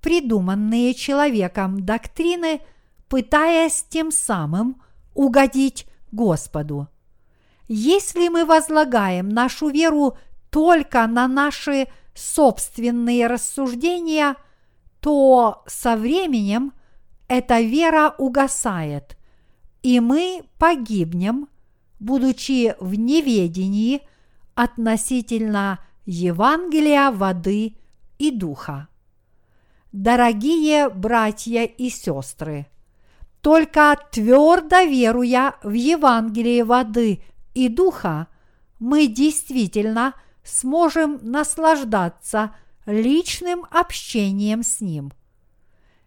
[0.00, 2.60] придуманные человеком доктрины,
[3.08, 4.82] пытаясь тем самым
[5.14, 6.88] угодить Господу.
[7.68, 10.18] Если мы возлагаем нашу веру
[10.50, 14.36] только на наши собственные рассуждения,
[15.00, 16.72] то со временем
[17.26, 19.16] эта вера угасает,
[19.82, 21.48] и мы погибнем,
[21.98, 24.02] будучи в неведении
[24.54, 27.76] относительно Евангелия воды
[28.18, 28.88] и духа.
[29.92, 32.66] Дорогие братья и сестры,
[33.40, 37.22] только твердо веруя в Евангелие воды
[37.54, 38.26] и духа,
[38.78, 42.54] мы действительно сможем наслаждаться
[42.86, 45.12] личным общением с Ним.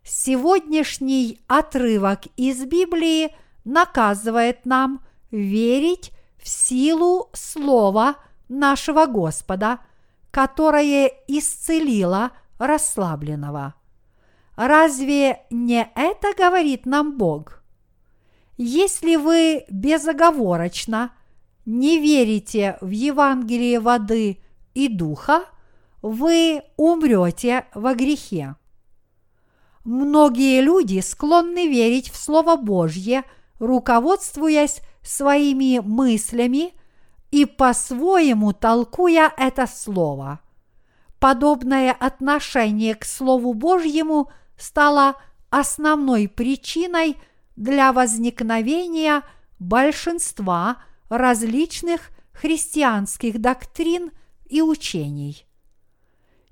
[0.03, 3.35] Сегодняшний отрывок из Библии
[3.65, 5.01] наказывает нам
[5.31, 8.15] верить в силу Слова
[8.47, 9.79] нашего Господа,
[10.37, 12.29] которое исцелило
[12.59, 13.73] расслабленного.
[14.55, 17.63] Разве не это говорит нам Бог?
[18.55, 21.11] Если вы безоговорочно
[21.65, 24.37] не верите в Евангелие воды
[24.75, 25.43] и духа,
[26.03, 28.57] вы умрете во грехе.
[29.85, 33.23] Многие люди склонны верить в Слово Божье,
[33.57, 36.73] руководствуясь своими мыслями
[37.31, 40.39] и по-своему толкуя это Слово.
[41.19, 45.15] Подобное отношение к Слову Божьему стало
[45.49, 47.17] основной причиной
[47.55, 49.23] для возникновения
[49.59, 50.77] большинства
[51.09, 54.11] различных христианских доктрин
[54.45, 55.45] и учений.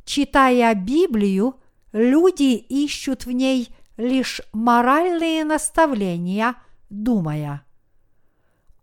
[0.04, 1.60] Читая Библию,
[1.92, 6.56] люди ищут в ней лишь моральные наставления,
[6.90, 7.66] думая,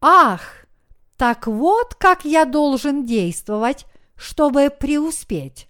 [0.00, 0.61] «Ах,
[1.22, 5.68] так вот как я должен действовать, чтобы преуспеть».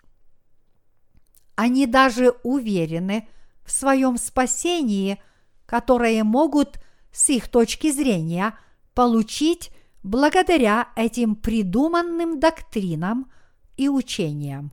[1.57, 3.29] Они даже уверены
[3.63, 5.23] в своем спасении,
[5.67, 6.79] которое могут
[7.13, 8.59] с их точки зрения
[8.95, 9.71] получить
[10.03, 13.31] благодаря этим придуманным доктринам
[13.77, 14.73] и учениям.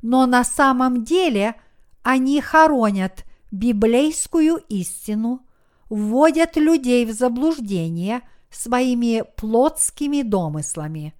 [0.00, 1.56] Но на самом деле
[2.04, 5.44] они хоронят библейскую истину,
[5.88, 8.22] вводят людей в заблуждение
[8.52, 11.14] своими плотскими домыслами.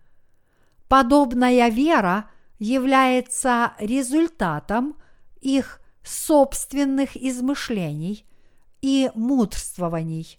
[0.89, 4.97] Подобная вера является результатом
[5.41, 8.27] их собственных измышлений
[8.81, 10.39] и мудрствований.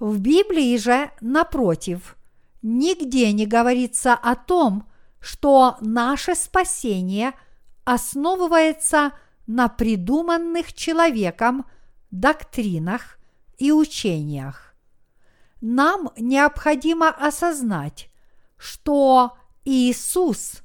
[0.00, 2.16] В Библии же, напротив,
[2.62, 4.88] нигде не говорится о том,
[5.20, 7.32] что наше спасение
[7.84, 9.12] основывается
[9.46, 11.66] на придуманных человеком
[12.10, 13.18] доктринах
[13.58, 14.67] и учениях.
[15.60, 18.10] Нам необходимо осознать,
[18.56, 20.62] что Иисус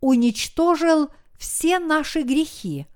[0.00, 2.86] уничтожил все наши грехи,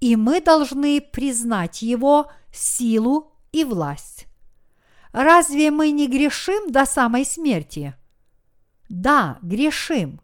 [0.00, 4.26] и мы должны признать Его силу и власть.
[5.12, 7.94] Разве мы не грешим до самой смерти?
[8.88, 10.20] Да, грешим.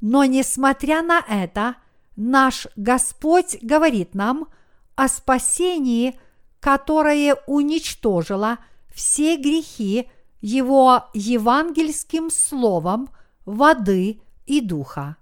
[0.00, 1.76] Но несмотря на это,
[2.16, 4.48] наш Господь говорит нам
[4.96, 6.18] о спасении,
[6.60, 8.58] которое уничтожило
[8.92, 10.08] все грехи
[10.40, 13.08] Его евангельским словом
[13.44, 15.16] воды и духа,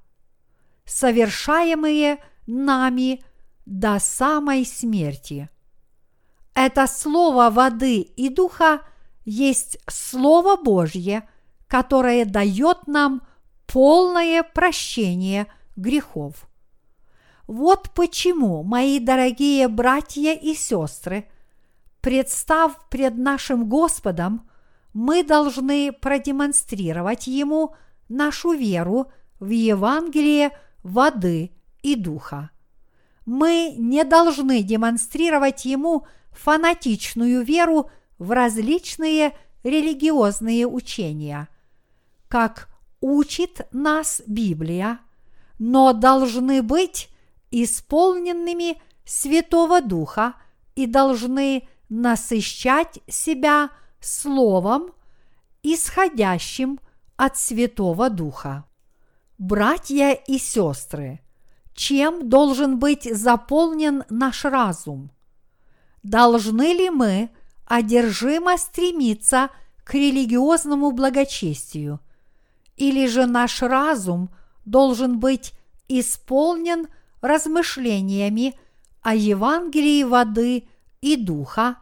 [0.85, 3.23] совершаемые нами
[3.67, 5.49] до самой смерти.
[6.55, 8.83] Это слово воды и духа
[9.25, 11.29] есть Слово Божье,
[11.69, 13.23] которое дает нам
[13.67, 15.47] полное прощение
[15.77, 16.49] грехов.
[17.47, 21.29] Вот почему, мои дорогие братья и сестры,
[22.01, 24.49] представ пред нашим Господом,
[24.93, 27.75] мы должны продемонстрировать Ему
[28.09, 30.51] нашу веру в Евангелие
[30.83, 32.51] воды и духа.
[33.27, 41.49] Мы не должны демонстрировать Ему– фанатичную веру в различные религиозные учения,
[42.29, 42.69] как
[43.01, 45.01] учит нас Библия,
[45.59, 47.09] но должны быть
[47.51, 50.35] исполненными Святого Духа
[50.77, 53.69] и должны насыщать себя
[54.01, 54.93] Словом,
[55.63, 56.81] исходящим
[57.17, 58.65] от Святого Духа.
[59.37, 61.21] Братья и сестры,
[61.75, 65.11] чем должен быть заполнен наш разум–
[66.03, 67.31] Должны ли мы
[67.67, 69.51] одержимо стремиться
[69.85, 72.01] к религиозному благочестию?
[72.77, 74.31] Или же наш разум
[74.65, 75.53] должен быть
[75.89, 76.87] исполнен
[77.21, 78.55] размышлениями
[79.03, 80.69] о Евангелии воды
[81.01, 81.77] и духа,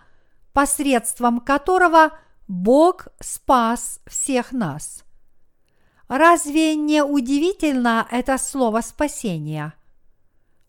[0.52, 2.12] посредством которого
[2.46, 5.04] Бог спас всех нас.
[6.08, 9.74] Разве не удивительно это слово спасения?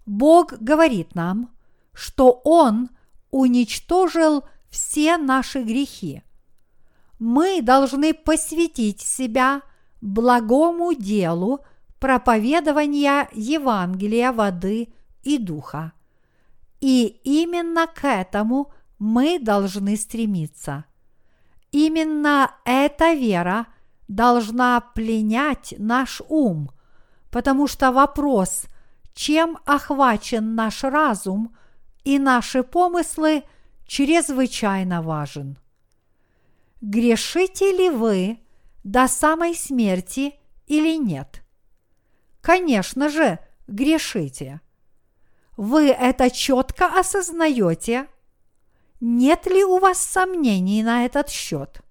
[0.05, 1.55] Бог говорит нам,
[1.93, 2.89] что Он
[3.31, 6.23] уничтожил все наши грехи.
[7.19, 9.61] Мы должны посвятить себя
[10.01, 11.61] благому делу
[11.99, 14.93] проповедования Евангелия воды
[15.23, 15.93] и духа.
[16.81, 20.85] И именно к этому мы должны стремиться.
[21.71, 23.67] Именно эта вера
[24.07, 26.71] должна пленять наш ум,
[27.31, 28.65] потому что вопрос,
[29.13, 31.55] чем охвачен наш разум–
[32.03, 33.43] и наши помыслы
[33.85, 35.57] чрезвычайно важен.
[36.81, 38.39] Грешите ли вы
[38.83, 40.33] до самой смерти
[40.67, 41.43] или нет?
[42.41, 44.61] Конечно же, грешите.
[45.59, 48.07] Вы это четко осознаете?
[49.01, 51.81] Нет ли у вас сомнений на этот счет?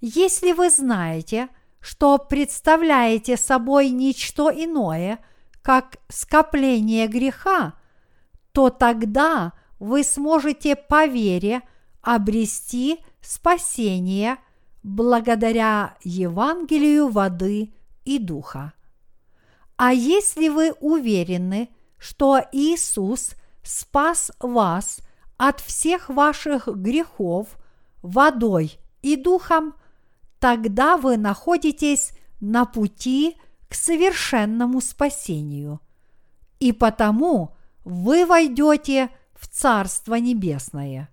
[0.00, 1.48] Если вы знаете,
[1.80, 5.18] что представляете собой ничто иное,
[5.60, 7.74] как скопление греха,
[8.52, 11.62] то тогда вы сможете по вере
[12.00, 14.36] обрести спасение
[14.84, 17.74] благодаря Евангелию воды
[18.04, 18.72] и духа.
[19.74, 23.32] А если вы уверены, что Иисус
[23.62, 25.00] спас вас
[25.36, 27.58] от всех ваших грехов
[28.02, 29.74] водой и духом,
[30.38, 33.36] тогда вы находитесь на пути
[33.68, 35.80] к совершенному спасению.
[36.58, 41.08] И потому вы войдете в Царство Небесное.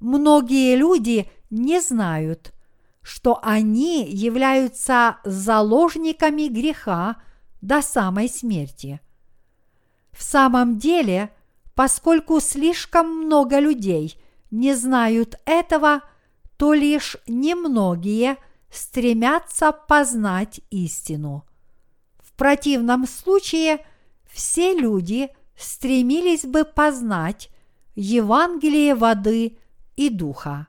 [0.00, 2.52] Многие люди не знают,
[3.02, 7.16] что они являются заложниками греха
[7.60, 9.00] до самой смерти.
[10.16, 11.30] В самом деле,
[11.74, 14.16] поскольку слишком много людей
[14.50, 16.02] не знают этого,
[16.56, 18.36] то лишь немногие
[18.70, 21.44] стремятся познать истину.
[22.18, 23.84] В противном случае
[24.32, 27.50] все люди стремились бы познать
[27.96, 29.58] Евангелие воды
[29.96, 30.68] и духа.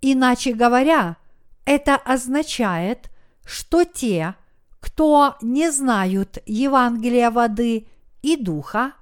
[0.00, 1.16] Иначе говоря,
[1.64, 3.10] это означает,
[3.44, 4.34] что те,
[4.80, 7.88] кто не знают Евангелия воды
[8.26, 8.94] и духа,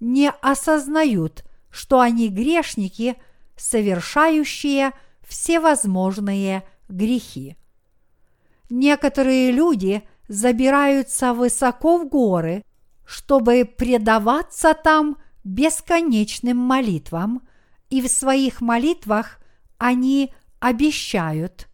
[0.00, 3.16] не осознают, что они грешники,
[3.56, 4.92] совершающие
[5.26, 7.56] всевозможные грехи.
[8.68, 12.62] Некоторые люди забираются высоко в горы,
[13.06, 17.48] чтобы предаваться там бесконечным молитвам,
[17.88, 19.38] и в своих молитвах
[19.78, 21.68] они обещают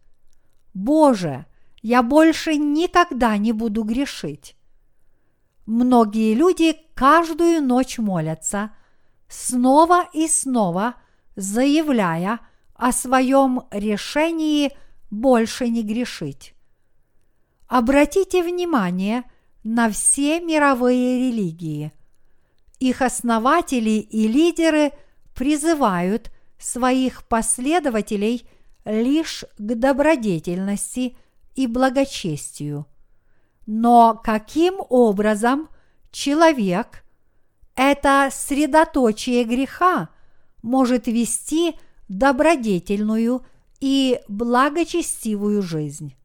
[0.73, 1.47] «Боже,
[1.81, 4.55] я больше никогда не буду грешить».
[5.65, 8.71] Многие люди каждую ночь молятся,
[9.29, 10.95] снова и снова
[11.35, 12.39] заявляя
[12.75, 14.71] о своем решении
[15.09, 16.53] больше не грешить.
[17.67, 19.23] Обратите внимание
[19.63, 21.93] на все мировые религии.
[22.79, 24.91] Их основатели и лидеры
[25.33, 28.47] призывают своих последователей
[28.83, 31.15] лишь к добродетельности
[31.55, 32.85] и благочестию.
[33.65, 35.69] Но каким образом
[36.11, 37.03] человек,
[37.75, 40.09] это средоточие греха,
[40.61, 41.75] может вести
[42.07, 43.45] добродетельную
[43.79, 46.15] и благочестивую жизнь?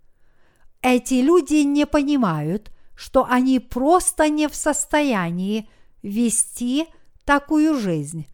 [0.82, 5.68] Эти люди не понимают, что они просто не в состоянии
[6.03, 6.86] вести
[7.24, 8.26] такую жизнь,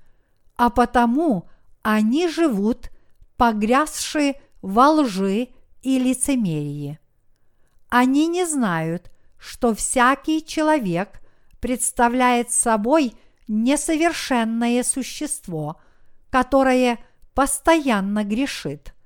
[0.56, 1.48] а потому
[1.82, 2.90] они живут
[3.36, 5.48] погрязши во лжи
[5.82, 6.98] и лицемерии.
[7.96, 11.20] Они не знают, что всякий человек
[11.60, 13.14] представляет собой
[13.46, 15.80] несовершенное существо,
[16.28, 16.98] которое
[17.34, 18.96] постоянно грешит.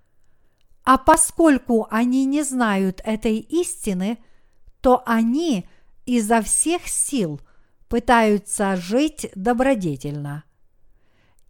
[0.84, 4.16] А поскольку они не знают этой истины,
[4.80, 5.68] то они
[6.06, 7.42] изо всех сил
[7.90, 10.44] пытаются жить добродетельно.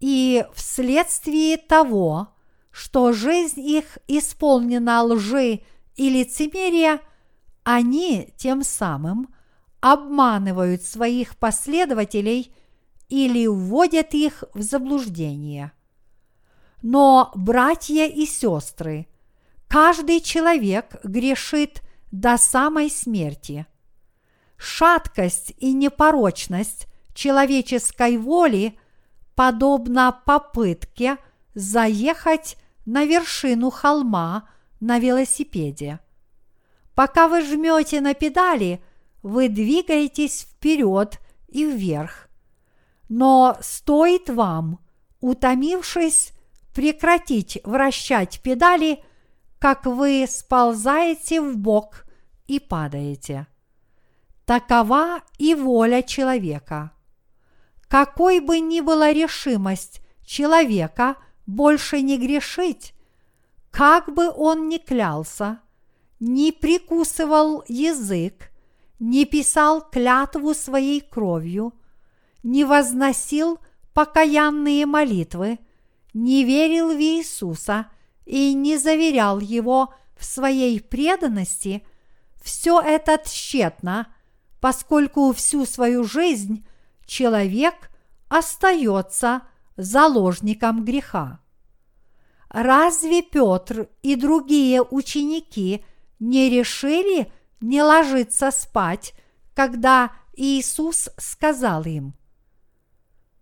[0.01, 2.35] И вследствие того,
[2.73, 5.61] что жизнь их исполнена лжи
[5.95, 6.99] и лицемерия,
[7.71, 9.29] они тем самым
[9.81, 12.55] обманывают своих последователей
[13.11, 15.73] или вводят их в заблуждение.
[16.81, 19.07] Но, братья и сестры,
[19.67, 23.67] каждый человек грешит до самой смерти.
[24.57, 28.79] Шаткость и непорочность человеческой воли–
[29.39, 31.19] подобно попытке
[31.55, 32.57] заехать
[32.87, 34.49] на вершину холма
[34.81, 36.01] на велосипеде.
[36.99, 38.83] Пока вы жмете на педали,
[39.23, 42.29] вы двигаетесь вперед и вверх.
[43.09, 44.81] Но стоит вам,
[45.21, 46.33] утомившись,
[46.75, 48.99] прекратить вращать педали,
[49.61, 52.05] как вы сползаете в бок
[52.49, 53.47] и падаете.
[54.45, 56.91] Такова и воля человека–
[57.89, 61.15] какой бы ни была решимость человека
[61.47, 62.93] больше не грешить,
[63.71, 65.61] как бы он ни клялся,
[66.21, 68.51] не прикусывал язык,
[68.99, 71.75] не писал клятву своей кровью,
[72.43, 73.61] не возносил
[73.95, 75.59] покаянные молитвы,
[76.15, 77.87] не верил в Иисуса
[78.27, 81.85] и не заверял Его в своей преданности,
[82.43, 84.13] все это тщетно,
[84.61, 86.67] поскольку всю свою жизнь
[87.07, 87.91] человек
[88.29, 89.43] остается
[89.77, 91.41] заложником греха.
[92.49, 95.85] Разве Петр и другие ученики
[96.19, 99.15] не решили не ложиться спать,
[99.55, 102.15] когда Иисус сказал им,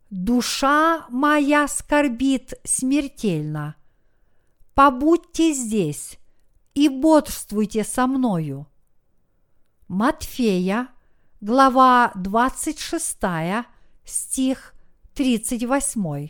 [0.09, 3.77] «Душа моя скорбит смертельно,
[4.75, 6.19] побудьте здесь
[6.75, 8.67] и бодрствуйте со мною».
[9.89, 10.89] Матфея,
[11.41, 13.19] глава 26,
[14.05, 14.75] стих
[15.15, 16.29] 38.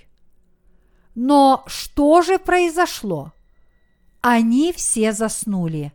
[1.15, 3.33] Но что же произошло?
[4.21, 5.93] Они все заснули.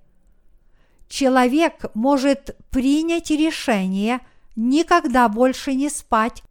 [1.11, 4.21] Человек может принять решение
[4.55, 6.41] никогда больше не спать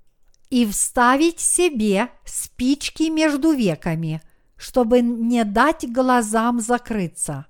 [0.50, 4.20] и вставить себе спички между веками,
[4.56, 7.46] чтобы не дать глазам закрыться.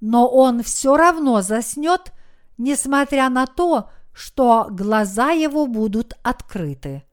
[0.00, 2.12] Но он все равно заснет,
[2.56, 7.04] несмотря на то, что глаза его будут открыты.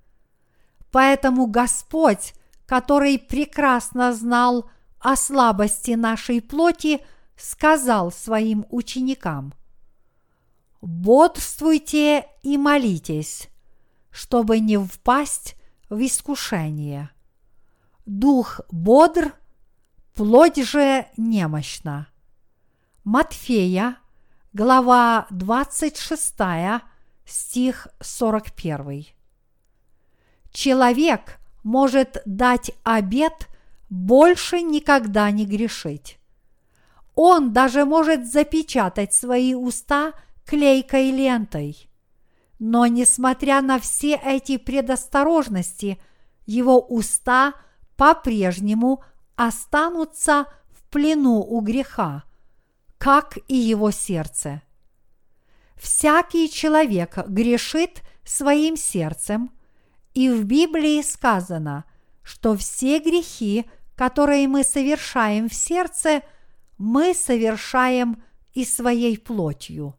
[0.91, 2.33] Поэтому Господь,
[2.65, 7.01] который прекрасно знал о слабости нашей плоти,
[7.37, 9.53] сказал своим ученикам,
[10.81, 13.47] «Бодрствуйте и молитесь,
[14.11, 15.55] чтобы не впасть
[15.89, 17.09] в искушение.
[18.05, 19.33] Дух бодр,
[20.13, 22.07] плоть же немощна».
[23.03, 23.97] Матфея,
[24.53, 26.35] глава 26,
[27.25, 29.05] стих 41.
[30.51, 33.47] Человек может дать обет
[33.89, 36.19] больше никогда не грешить.
[37.15, 40.13] Он даже может запечатать свои уста
[40.45, 41.89] клейкой лентой.
[42.59, 45.99] Но несмотря на все эти предосторожности,
[46.45, 47.53] его уста
[47.95, 49.03] по-прежнему
[49.35, 52.23] останутся в плену у греха,
[52.97, 54.61] как и его сердце.
[55.75, 59.51] Всякий человек грешит своим сердцем,
[60.13, 61.85] и в Библии сказано,
[62.23, 66.21] что все грехи, которые мы совершаем в сердце,
[66.83, 68.21] мы совершаем
[68.51, 69.95] и своей плотью.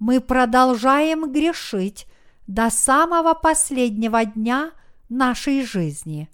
[0.00, 2.06] Мы продолжаем грешить
[2.48, 4.72] до самого последнего дня
[5.08, 6.28] нашей жизни,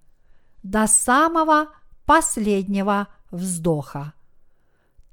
[0.62, 1.68] до самого
[2.06, 4.14] последнего вздоха.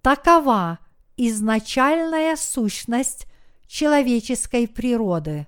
[0.02, 0.80] Такова
[1.18, 3.28] изначальная сущность
[3.68, 5.48] человеческой природы.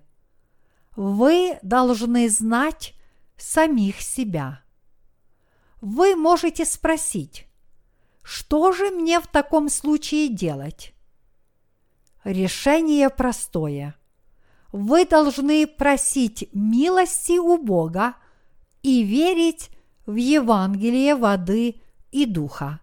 [0.97, 2.93] Вы должны знать
[3.37, 4.59] самих себя.
[5.79, 7.46] Вы можете спросить,
[8.29, 10.93] что же мне в таком случае делать?
[12.25, 13.95] Решение простое.
[14.73, 18.15] Вы должны просить милости у Бога
[18.83, 19.69] и верить
[20.05, 22.81] в Евангелие воды и духа.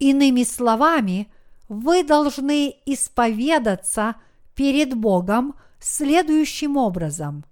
[0.00, 1.32] Иными словами,
[1.68, 4.16] вы должны исповедаться
[4.56, 7.44] перед Богом следующим образом.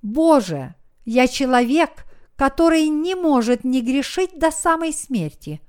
[0.00, 2.06] Боже, я человек,
[2.38, 5.60] который не может не грешить до самой смерти.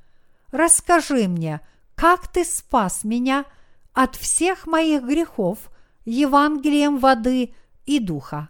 [0.52, 1.62] Расскажи мне,
[1.96, 3.46] как ты спас меня
[3.94, 5.72] от всех моих грехов
[6.06, 7.56] Евангелием воды
[7.88, 8.50] и духа.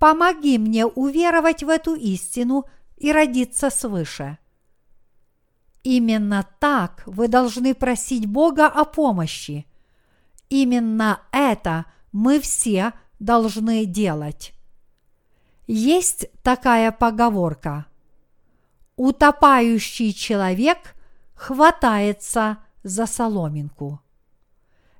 [0.00, 2.64] Помоги мне уверовать в эту истину
[2.96, 4.38] и родиться свыше.
[5.84, 9.64] Именно так вы должны просить Бога о помощи.
[10.48, 14.57] Именно это мы все должны делать.
[15.68, 17.86] Есть такая поговорка.
[18.96, 20.96] Утопающий человек
[21.34, 24.00] хватается за соломинку.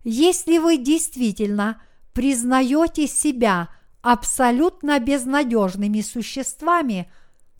[0.04, 3.70] Если вы действительно признаете себя
[4.02, 7.10] абсолютно безнадежными существами,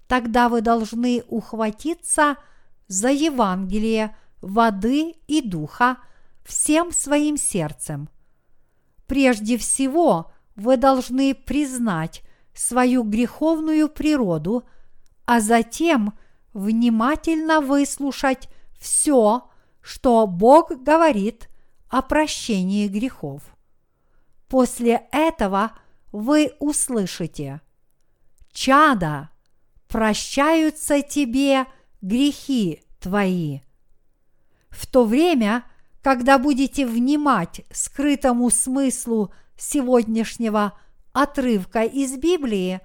[0.06, 2.36] тогда вы должны ухватиться–
[2.88, 5.98] за Евангелие воды и духа
[6.44, 8.08] всем своим сердцем.
[9.06, 12.22] Прежде всего, вы должны признать
[12.58, 14.64] свою греховную природу,
[15.24, 16.18] а затем
[16.52, 18.48] внимательно выслушать
[18.78, 19.48] все,
[19.80, 21.48] что Бог говорит
[21.88, 23.42] о прощении грехов.
[24.48, 25.72] После этого
[26.12, 27.60] вы услышите
[28.52, 29.30] «Чада,
[29.88, 31.66] прощаются тебе–
[32.00, 33.60] грехи твои.
[34.70, 35.64] В то время,
[36.02, 40.78] когда будете внимать скрытому смыслу сегодняшнего
[41.20, 42.80] отрывка из Библии,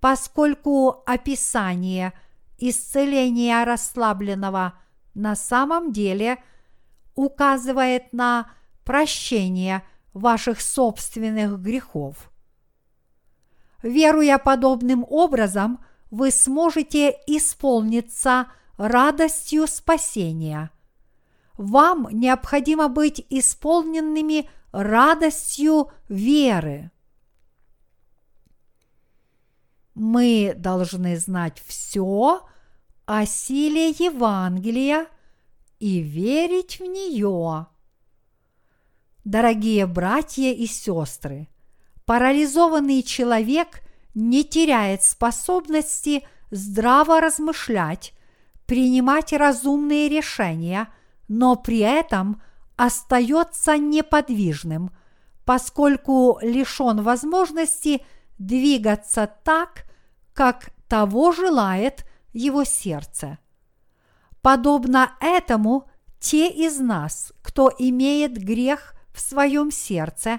[0.00, 2.12] поскольку описание
[2.58, 4.74] исцеления расслабленного
[5.14, 6.42] на самом деле
[7.14, 8.50] указывает на
[8.84, 12.32] прощение ваших собственных грехов.
[13.82, 15.78] Веруя подобным образом,
[16.10, 20.70] вы сможете исполниться радостью спасения.
[21.56, 26.90] Вам необходимо быть исполненными радостью веры.
[29.98, 32.46] Мы должны знать все
[33.04, 35.08] о силе Евангелия
[35.80, 37.66] и верить в нее.
[39.24, 41.48] Дорогие братья и сестры,
[42.06, 43.80] парализованный человек
[44.14, 48.14] не теряет способности здраво размышлять,
[48.66, 50.86] принимать разумные решения,
[51.26, 52.40] но при этом
[52.76, 54.92] остается неподвижным,
[55.44, 58.02] поскольку лишен возможности
[58.38, 59.87] двигаться так,
[60.38, 63.38] как того желает его сердце.
[64.40, 70.38] Подобно этому те из нас, кто имеет грех в своем сердце,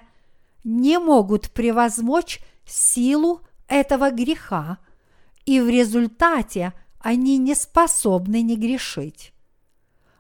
[0.64, 4.78] не могут превозмочь силу этого греха,
[5.46, 6.72] и в результате
[7.02, 9.34] они не способны не грешить.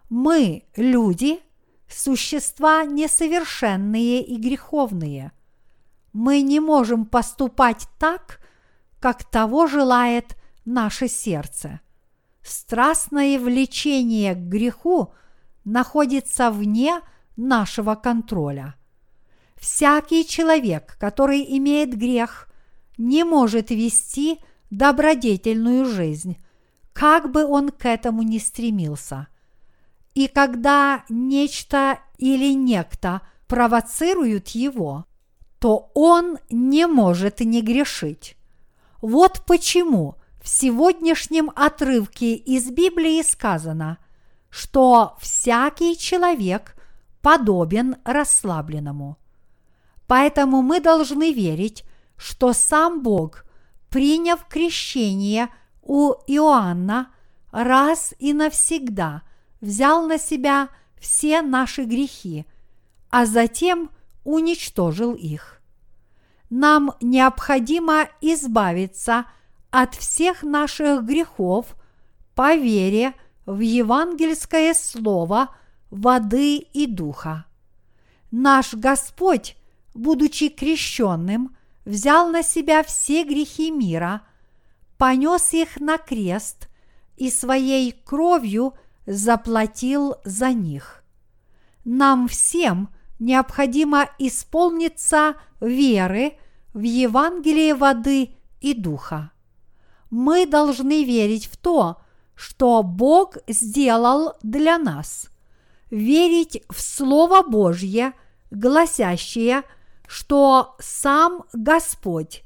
[0.09, 1.39] Мы, люди,
[1.88, 5.32] существа несовершенные и греховные.
[6.11, 8.41] Мы не можем поступать так,
[9.00, 10.36] как того желает
[10.66, 11.80] наше сердце.
[12.41, 15.14] Страстное влечение к греху
[15.66, 17.02] находится вне
[17.36, 18.76] нашего контроля.
[19.56, 22.47] Всякий человек, который имеет грех,
[22.97, 24.39] не может вести
[24.70, 26.38] добродетельную жизнь,
[26.93, 29.28] как бы он к этому ни стремился.
[30.14, 35.06] И когда нечто или некто провоцируют его,
[35.60, 38.38] то он не может не грешить.
[39.02, 43.97] Вот почему в сегодняшнем отрывке из Библии сказано,
[44.50, 46.76] что всякий человек
[47.22, 49.18] подобен расслабленному.
[50.08, 51.84] Поэтому мы должны верить,
[52.18, 53.45] что сам Бог,
[53.89, 55.50] приняв крещение
[55.82, 57.12] у Иоанна,
[57.52, 59.24] раз и навсегда
[59.62, 60.70] взял на себя
[61.00, 62.45] все наши грехи,
[63.10, 63.91] а затем
[64.24, 65.59] уничтожил их.
[66.50, 69.26] Нам необходимо избавиться
[69.70, 71.76] от всех наших грехов
[72.34, 73.14] по вере
[73.45, 75.56] в евангельское слово
[75.91, 77.45] воды и духа.
[78.32, 79.56] Наш Господь,
[79.93, 84.22] будучи крещенным, взял на себя все грехи мира,
[84.97, 86.68] понес их на крест
[87.18, 88.74] и своей кровью
[89.06, 91.04] заплатил за них.
[91.86, 92.89] Нам всем
[93.20, 96.38] необходимо исполниться веры
[96.74, 99.32] в Евангелие воды и духа.
[100.09, 101.97] Мы должны верить в то,
[102.36, 105.30] что Бог сделал для нас,
[105.91, 108.13] верить в Слово Божье,
[108.49, 109.63] гласящее,
[110.07, 112.43] что сам Господь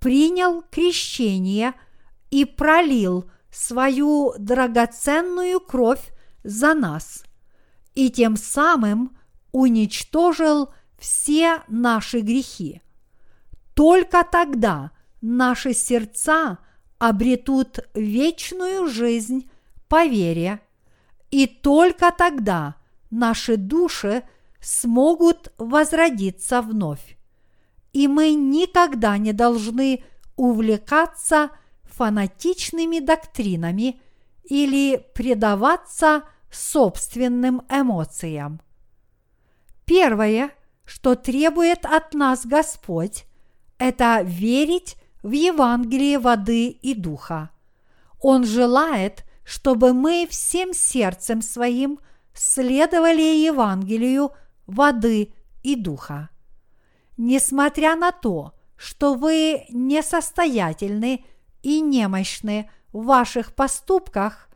[0.00, 1.74] принял крещение
[2.30, 6.12] и пролил свою драгоценную кровь
[6.42, 7.24] за нас,
[7.94, 9.13] и тем самым
[9.54, 12.82] уничтожил все наши грехи.
[13.74, 14.90] Только тогда
[15.20, 16.58] наши сердца
[16.98, 19.48] обретут вечную жизнь
[19.88, 20.60] по вере,
[21.30, 22.74] и только тогда
[23.10, 24.24] наши души
[24.60, 27.16] смогут возродиться вновь.
[27.92, 30.02] И мы никогда не должны
[30.34, 31.50] увлекаться
[31.84, 34.00] фанатичными доктринами
[34.42, 38.60] или предаваться собственным эмоциям.
[39.86, 40.50] Первое,
[40.84, 43.26] что требует от нас Господь,
[43.78, 47.50] это верить в Евангелие воды и духа.
[48.20, 51.98] Он желает, чтобы мы всем сердцем своим
[52.32, 54.32] следовали Евангелию
[54.66, 56.30] воды и духа.
[57.16, 61.24] Несмотря на то, что вы несостоятельны
[61.62, 64.48] и немощны в ваших поступках,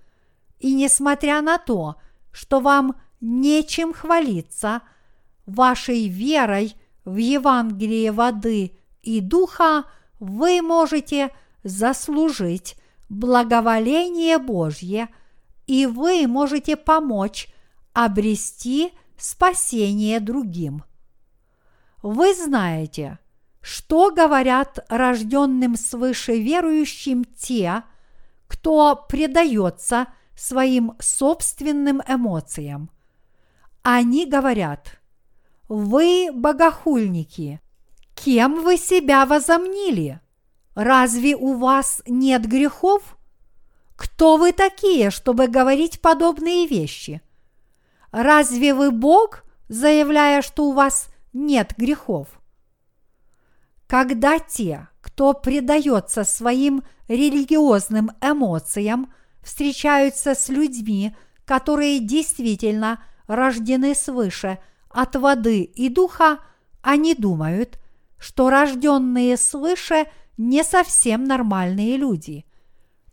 [0.59, 1.97] и несмотря на то,
[2.33, 4.81] что вам нечем хвалиться–
[5.49, 6.75] вашей верой
[7.05, 9.85] в Евангелие воды и духа
[10.21, 11.31] вы можете
[11.63, 12.77] заслужить
[13.09, 15.09] благоволение Божье,
[15.67, 17.49] и вы можете помочь
[17.93, 20.85] обрести спасение другим.
[22.03, 23.19] Вы знаете,
[23.61, 27.83] что говорят рожденным свыше верующим те,
[28.47, 32.91] кто предается своим собственным эмоциям.
[33.83, 34.98] Они говорят,
[35.69, 37.61] вы богохульники!
[38.14, 40.21] Кем вы себя возомнили?
[40.75, 43.16] Разве у вас нет грехов?
[43.97, 47.21] Кто вы такие, чтобы говорить подобные вещи?
[48.11, 52.29] Разве вы Бог, заявляя, что у вас нет грехов?
[53.87, 59.12] Когда те, кто предается своим религиозным эмоциям,
[59.43, 61.14] встречаются с людьми,
[61.45, 64.59] которые действительно рождены свыше–
[64.91, 66.39] от воды и духа,
[66.82, 67.78] они думают,
[68.18, 72.45] что рожденные свыше не совсем нормальные люди.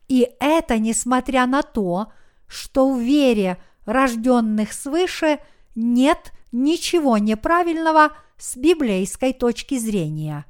[0.08, 2.12] И это несмотря на то,
[2.48, 5.40] что в вере рожденных свыше
[5.76, 10.46] нет ничего неправильного с библейской точки зрения.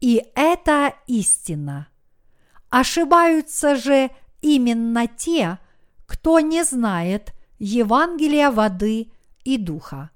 [0.00, 1.88] И это истина.
[2.68, 4.10] Ошибаются же
[4.42, 5.58] именно те,
[6.06, 9.10] кто не знает Евангелия воды
[9.44, 10.10] и духа.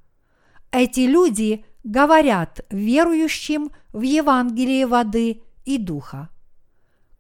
[0.73, 6.29] Эти люди говорят верующим в Евангелие воды и духа.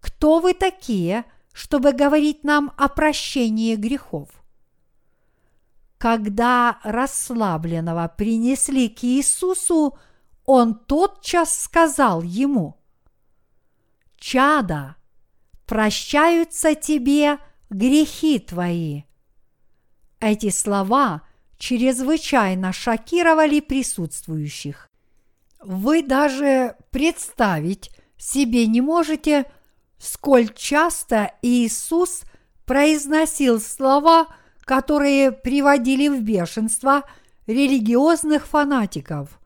[0.00, 4.28] Кто вы такие, чтобы говорить нам о прощении грехов?
[6.00, 9.98] когда расслабленного принесли к Иисусу,
[10.46, 12.80] он тотчас сказал ему,
[14.16, 14.96] «Чада,
[15.66, 17.36] прощаются тебе
[17.68, 19.02] грехи твои».
[20.20, 21.20] Эти слова
[21.60, 24.88] чрезвычайно шокировали присутствующих.
[25.60, 29.44] Вы даже представить себе не можете,
[29.98, 32.22] сколь часто Иисус
[32.64, 34.26] произносил слова,
[34.62, 37.02] которые приводили в бешенство
[37.46, 39.38] религиозных фанатиков.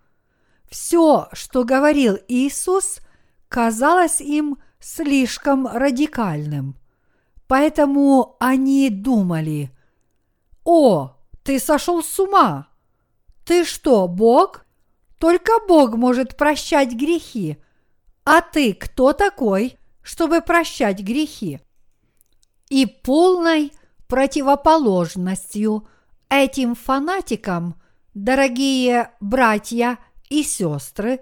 [0.71, 3.01] Все, что говорил Иисус,
[3.49, 6.77] казалось им слишком радикальным.
[7.49, 9.71] Поэтому они думали,
[10.65, 11.15] «О,
[11.45, 12.69] ты сошел с ума!
[13.45, 14.65] Ты что, Бог?
[15.19, 17.59] Только Бог может прощать грехи.
[18.25, 21.61] А ты кто такой, чтобы прощать грехи?»
[22.71, 23.73] И полной
[24.09, 25.87] противоположностью
[26.31, 27.81] этим фанатикам,
[28.15, 29.99] дорогие братья
[30.31, 31.21] и сестры,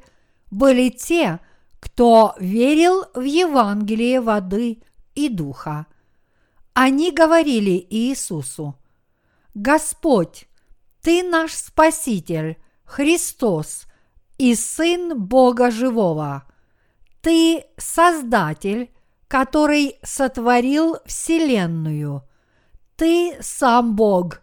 [0.53, 1.41] были те,
[1.81, 4.83] кто верил в Евангелие воды
[5.17, 5.87] и духа.
[6.75, 8.77] Они говорили Иисусу,
[9.55, 10.49] Господь,
[11.03, 13.87] Ты наш Спаситель, Христос
[14.39, 16.45] и Сын Бога Живого.
[17.21, 18.91] Ты Создатель,
[19.29, 22.23] который сотворил Вселенную.
[22.97, 24.41] Ты сам Бог,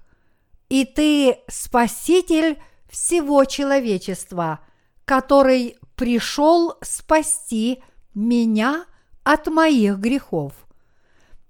[0.70, 4.60] и Ты Спаситель всего человечества,
[5.06, 7.84] который пришел спасти
[8.14, 8.86] меня
[9.24, 10.54] от моих грехов.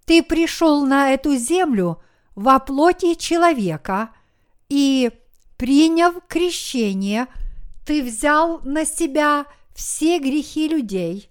[0.05, 2.01] Ты пришел на эту землю–
[2.39, 4.11] во плоти человека,
[4.69, 5.11] и,
[5.57, 7.27] приняв крещение,
[7.85, 11.29] ты взял на себя все грехи людей,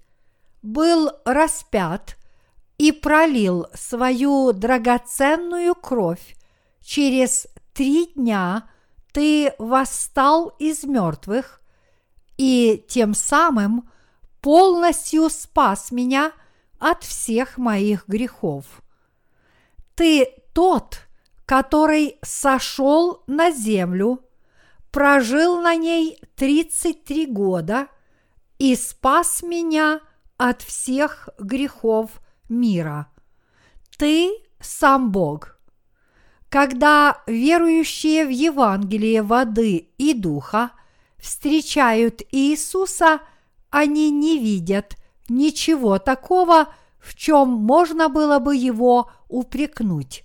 [0.61, 2.19] был распят
[2.77, 6.37] и пролил свою драгоценную кровь.
[6.83, 8.69] Через три дня
[9.13, 11.63] ты восстал из мертвых
[12.37, 13.89] и тем самым
[14.43, 16.33] полностью спас меня
[16.79, 18.67] от всех моих грехов.
[19.95, 21.03] Ты тот,
[21.47, 24.25] который сошел на землю,
[24.91, 27.87] прожил на ней 33 года
[28.59, 30.01] и спас меня
[30.37, 33.07] от всех грехов мира.
[33.99, 35.61] Ты сам Бог.
[36.49, 40.73] Когда верующие в Евангелие воды и духа
[41.19, 43.21] встречают Иисуса,
[43.71, 44.97] они не видят
[45.29, 50.25] ничего такого, в чем можно было бы его упрекнуть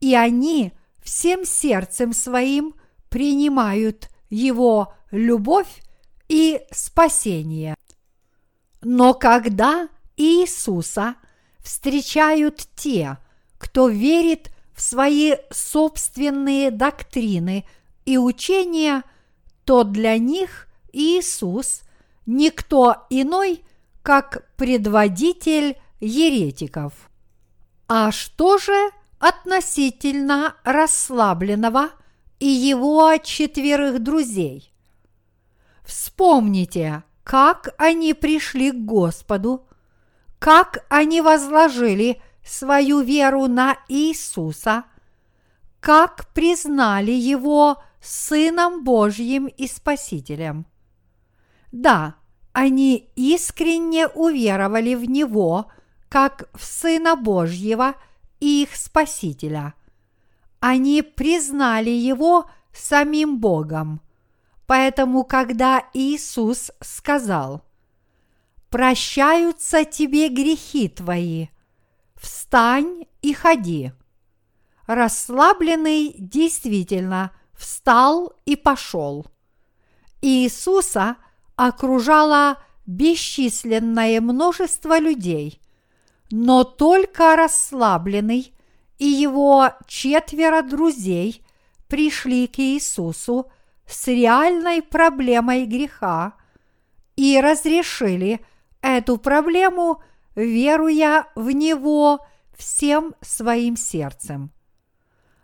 [0.00, 0.72] и они
[1.02, 2.74] всем сердцем своим
[3.08, 5.82] принимают Его любовь
[6.28, 7.74] и спасение.
[8.82, 11.16] Но когда Иисуса
[11.58, 13.18] встречают те,
[13.58, 17.64] кто верит в свои собственные доктрины
[18.04, 19.02] и учения,
[19.64, 21.82] то для них Иисус
[22.26, 23.64] никто иной,
[24.02, 26.92] как предводитель еретиков.
[27.88, 31.90] А что же относительно расслабленного
[32.38, 34.72] и его четверых друзей.
[35.84, 39.66] Вспомните, как они пришли к Господу,
[40.38, 44.84] как они возложили свою веру на Иисуса,
[45.80, 50.66] как признали Его Сыном Божьим и Спасителем.
[51.72, 52.14] Да,
[52.52, 55.70] они искренне уверовали в Него,
[56.08, 57.96] как в Сына Божьего–
[58.40, 59.74] их Спасителя.
[60.60, 64.00] Они признали Его самим Богом.
[64.66, 67.64] Поэтому, когда Иисус сказал,
[68.68, 71.46] «Прощаются тебе грехи твои,
[72.16, 73.92] встань и ходи»,
[74.86, 79.26] расслабленный действительно встал и пошел.
[80.20, 81.16] Иисуса
[81.56, 85.62] окружало бесчисленное множество людей–
[86.30, 88.52] но только расслабленный
[88.98, 91.42] и его четверо друзей
[91.86, 93.50] пришли к Иисусу
[93.86, 96.34] с реальной проблемой греха
[97.16, 98.40] и разрешили
[98.82, 100.02] эту проблему,
[100.34, 102.26] веруя в Него
[102.56, 104.50] всем своим сердцем.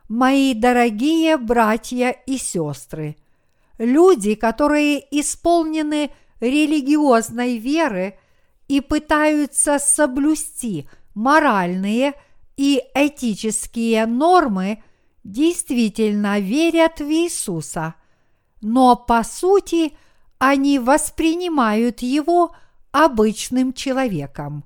[0.09, 3.17] Мои дорогие братья и сестры,
[3.79, 6.11] люди, которые исполнены
[6.41, 8.19] религиозной веры–
[8.69, 12.15] и пытаются соблюсти моральные
[12.57, 14.83] и этические нормы,
[15.23, 17.95] действительно верят в Иисуса,
[18.61, 19.93] но по сути
[20.39, 22.55] они воспринимают его
[22.93, 24.65] обычным человеком.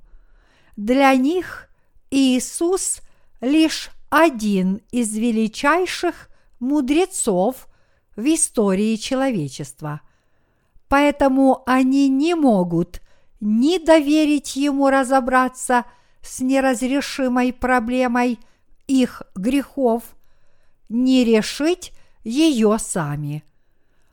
[0.76, 1.68] Для них
[2.10, 3.00] Иисус
[3.40, 6.28] лишь один из величайших
[6.60, 7.68] мудрецов
[8.16, 10.00] в истории человечества.
[10.88, 13.00] Поэтому они не могут
[13.40, 15.84] ни доверить ему разобраться
[16.22, 18.38] с неразрешимой проблемой
[18.86, 20.02] их грехов,
[20.88, 21.92] ни решить
[22.24, 23.44] ее сами.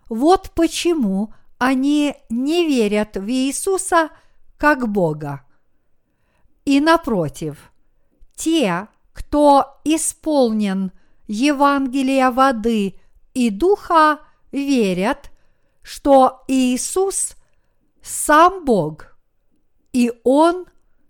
[0.10, 4.10] Вот почему они не верят в Иисуса
[4.58, 5.44] как Бога.
[6.66, 7.72] И напротив,
[8.36, 10.92] те, кто исполнен
[11.28, 13.00] Евангелия воды
[13.34, 14.20] и духа,
[14.52, 15.32] верят,
[15.82, 17.36] что Иисус
[18.02, 19.15] сам Бог,
[19.96, 20.66] и Он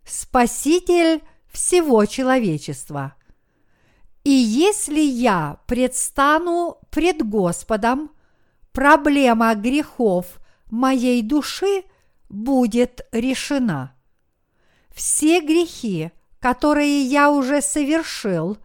[0.05, 3.15] Спаситель всего человечества.
[4.23, 8.11] И если я предстану пред Господом,
[8.71, 11.85] проблема грехов моей души
[12.29, 13.95] будет решена.
[14.93, 18.59] Все грехи, которые я уже совершил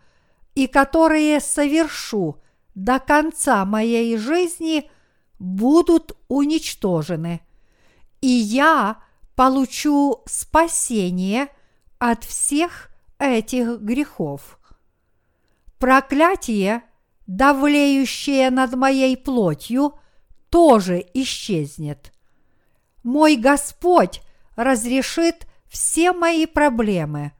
[0.54, 2.36] и которые совершу
[2.74, 4.90] до конца моей жизни,
[5.38, 7.40] будут уничтожены,
[8.20, 8.98] и я
[9.40, 11.48] получу спасение
[11.98, 14.58] от всех этих грехов.
[15.78, 16.82] Проклятие,
[17.26, 19.94] давлеющее над моей плотью,
[20.50, 22.12] тоже исчезнет.
[23.02, 24.20] Мой Господь
[24.56, 27.32] разрешит все мои проблемы.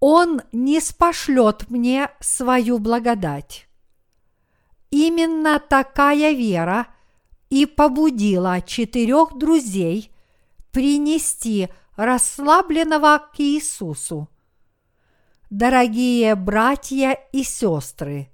[0.00, 3.68] Он не спошлет мне свою благодать.
[4.90, 6.88] Именно такая вера
[7.50, 10.10] и побудила четырех друзей
[10.78, 14.28] принести расслабленного к Иисусу.
[15.50, 18.30] Дорогие братья и сестры,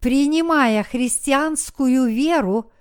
[0.00, 2.72] принимая христианскую веру,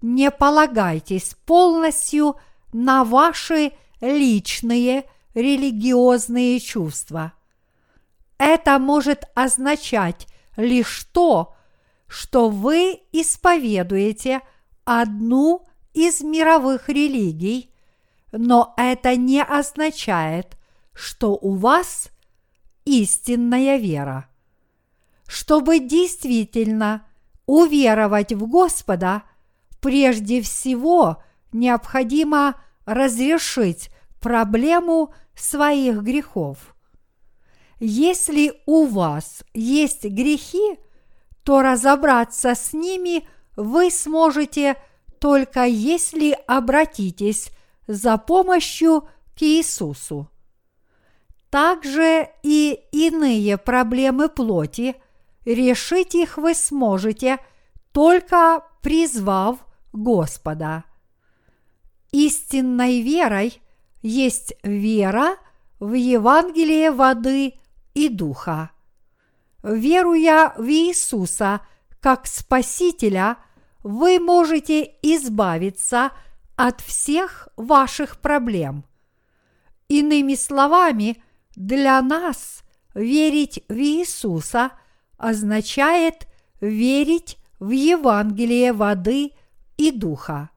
[0.00, 2.36] не полагайтесь полностью
[2.72, 7.32] на ваши личные религиозные чувства.
[8.38, 11.56] Это может означать лишь то,
[12.06, 14.42] что вы исповедуете
[14.84, 17.69] одну из мировых религий,
[18.32, 20.56] но это не означает,
[20.92, 22.10] что у вас
[22.84, 24.26] истинная вера.
[25.26, 27.06] Чтобы действительно
[27.46, 29.22] уверовать в Господа,
[29.80, 31.22] прежде всего
[31.52, 36.74] необходимо разрешить проблему своих грехов.
[37.78, 40.78] Если у вас есть грехи,
[41.44, 43.26] то разобраться с ними
[43.56, 44.76] вы сможете
[45.18, 47.50] только если обратитесь
[47.90, 50.30] за помощью к Иисусу.
[51.50, 54.94] Также и иные проблемы плоти,
[55.44, 57.38] решить их вы сможете,
[57.90, 59.58] только призвав
[59.92, 60.84] Господа.
[62.12, 63.60] Истинной верой
[64.02, 65.36] есть вера
[65.80, 67.54] в Евангелие воды
[67.94, 68.70] и духа.
[69.64, 71.60] Веруя в Иисуса
[71.98, 73.36] как Спасителя,
[73.82, 76.12] вы можете избавиться от
[76.82, 78.84] всех ваших проблем.
[79.88, 81.22] Иными словами,
[81.56, 82.62] для нас
[82.94, 84.72] верить в Иисуса
[85.16, 86.26] означает
[86.60, 89.32] верить в Евангелие воды
[89.76, 90.50] и духа.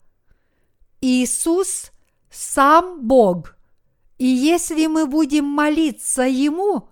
[0.99, 1.91] Иисус
[2.30, 3.56] сам Бог,
[4.18, 6.89] и если мы будем молиться Ему,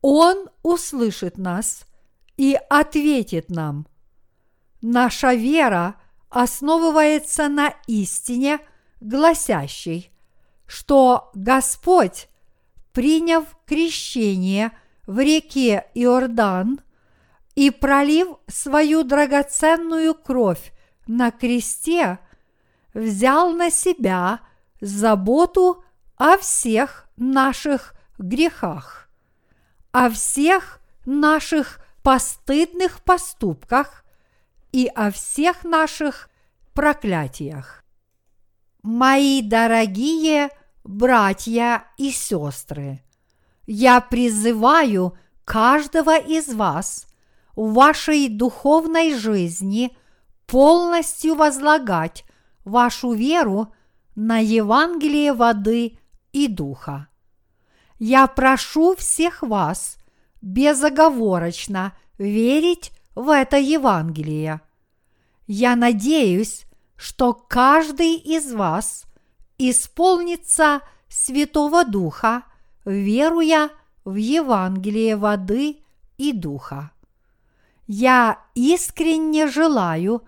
[0.00, 1.84] Он услышит нас
[2.36, 3.86] и ответит нам.
[4.80, 5.94] Наша вера
[6.32, 8.58] основывается на истине,
[9.00, 10.10] гласящей,
[10.66, 12.28] что Господь,
[12.92, 14.72] приняв крещение
[15.06, 16.80] в реке Иордан
[17.54, 20.72] и пролив свою драгоценную кровь
[21.06, 22.18] на кресте,
[22.94, 24.40] взял на себя
[24.80, 25.84] заботу
[26.16, 29.10] о всех наших грехах,
[29.90, 34.02] о всех наших постыдных поступках
[34.72, 36.28] и о всех наших
[36.72, 37.84] проклятиях.
[38.82, 40.50] Мои дорогие
[40.82, 43.02] братья и сестры,
[43.66, 47.06] я призываю каждого из вас
[47.54, 49.96] в вашей духовной жизни
[50.46, 52.24] полностью возлагать
[52.64, 53.72] вашу веру
[54.14, 55.98] на Евангелие воды
[56.32, 57.08] и духа.
[57.98, 59.96] Я прошу всех вас
[60.40, 64.60] безоговорочно верить в это Евангелие.
[65.46, 69.04] Я надеюсь, что каждый из вас
[69.58, 72.44] исполнится Святого Духа,
[72.84, 73.70] веруя
[74.04, 75.78] в Евангелие воды
[76.16, 76.90] и духа.
[77.86, 80.22] Я искренне желаю,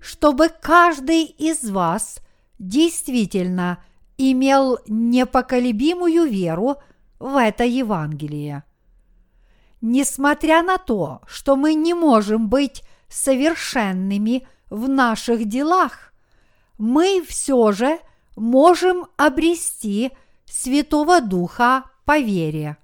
[0.00, 2.20] чтобы каждый из вас
[2.58, 3.82] действительно
[4.16, 6.76] имел непоколебимую веру
[7.18, 8.64] в это Евангелие.
[9.80, 16.12] Несмотря на то, что мы не можем быть совершенными в наших делах,
[16.78, 17.98] мы все же
[18.36, 20.12] можем обрести
[20.46, 22.76] Святого Духа по вере.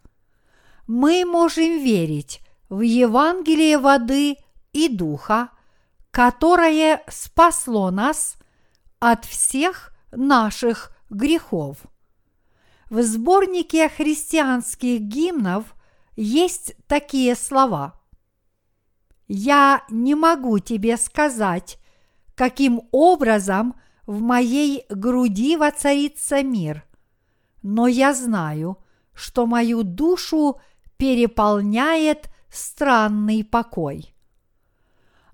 [0.86, 4.36] Мы можем верить в Евангелие воды
[4.72, 5.50] и Духа,
[6.10, 8.36] которое спасло нас
[8.98, 11.78] от всех наших грехов.
[12.88, 15.75] В сборнике христианских гимнов
[16.16, 18.00] есть такие слова.
[19.28, 21.78] «Я не могу тебе сказать,
[22.34, 23.74] каким образом
[24.06, 26.84] в моей груди воцарится мир,
[27.62, 28.78] но я знаю,
[29.12, 30.60] что мою душу
[30.96, 34.14] переполняет странный покой.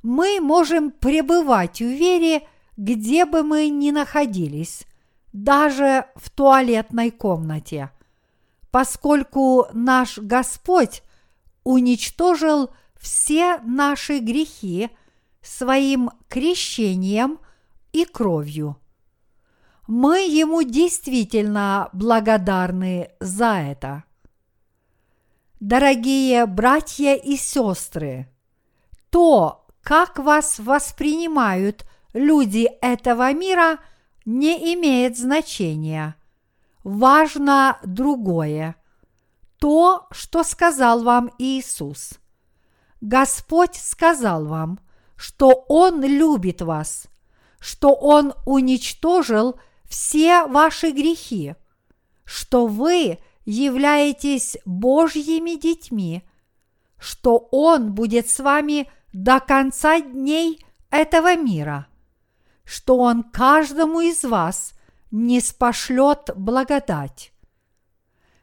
[0.02, 4.86] Мы можем пребывать в вере, где бы мы ни находились,
[5.32, 7.90] даже в туалетной комнате,
[8.72, 11.02] поскольку наш Господь
[11.62, 14.90] уничтожил все наши грехи
[15.42, 17.38] своим крещением
[17.92, 18.78] и кровью.
[19.86, 24.04] Мы Ему действительно благодарны за это.
[25.60, 28.28] Дорогие братья и сестры,
[29.10, 33.78] то, как вас воспринимают люди этого мира,
[34.24, 36.16] не имеет значения.
[36.84, 38.76] Важно другое.
[39.58, 42.14] То, что сказал вам Иисус.
[43.00, 44.80] Господь сказал вам,
[45.16, 47.06] что Он любит вас,
[47.60, 51.54] что Он уничтожил все ваши грехи,
[52.24, 56.22] что вы– являетесь Божьими детьми,
[56.98, 61.86] что Он будет с вами до конца дней этого мира,
[62.64, 64.74] что Он каждому из вас
[65.12, 67.32] не спошлет благодать.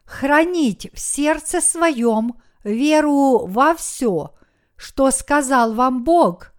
[0.06, 4.34] Хранить в сердце своем веру во все,
[4.78, 6.54] что сказал вам Бог,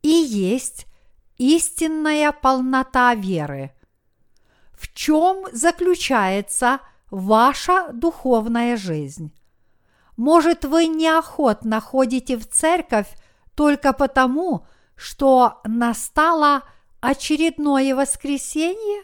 [0.00, 0.86] и есть
[1.36, 3.74] истинная полнота веры.
[4.72, 6.80] В чем заключается–
[7.12, 9.32] ваша духовная жизнь.
[10.16, 13.08] Может, вы неохотно ходите в церковь
[13.54, 14.66] только потому,
[14.96, 16.62] что настало
[17.00, 19.02] очередное воскресенье?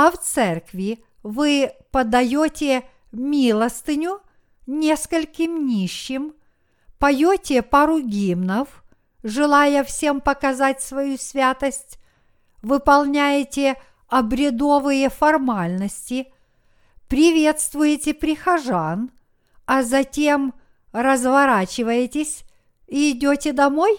[0.00, 4.20] А в церкви вы подаете милостыню
[4.68, 6.34] нескольким нищим,
[7.00, 8.84] поете пару гимнов,
[9.24, 11.98] желая всем показать свою святость,
[12.62, 13.74] выполняете
[14.06, 16.32] обредовые формальности–
[17.08, 19.10] приветствуете прихожан,
[19.66, 20.54] а затем
[20.92, 22.44] разворачиваетесь
[22.86, 23.98] и идете домой?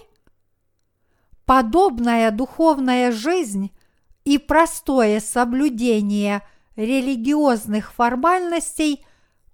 [1.44, 3.74] Подобная духовная жизнь
[4.30, 6.44] и простое соблюдение
[6.76, 9.04] религиозных формальностей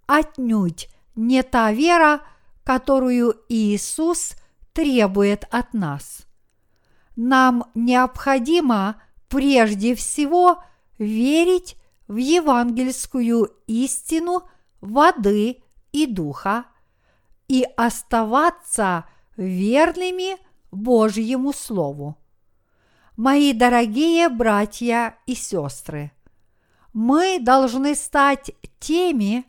[0.06, 2.20] отнюдь не та вера,
[2.66, 4.34] которую Иисус
[4.74, 6.26] требует от нас.
[7.16, 10.62] Нам необходимо прежде всего
[10.98, 11.78] верить
[12.10, 14.44] в евангельскую истину
[14.82, 15.64] воды
[15.94, 16.66] и духа
[17.48, 19.06] и оставаться
[19.38, 20.36] верными
[20.70, 22.18] Божьему Слову.
[23.18, 26.12] Мои дорогие братья и сестры,
[26.94, 29.46] мы должны стать теми,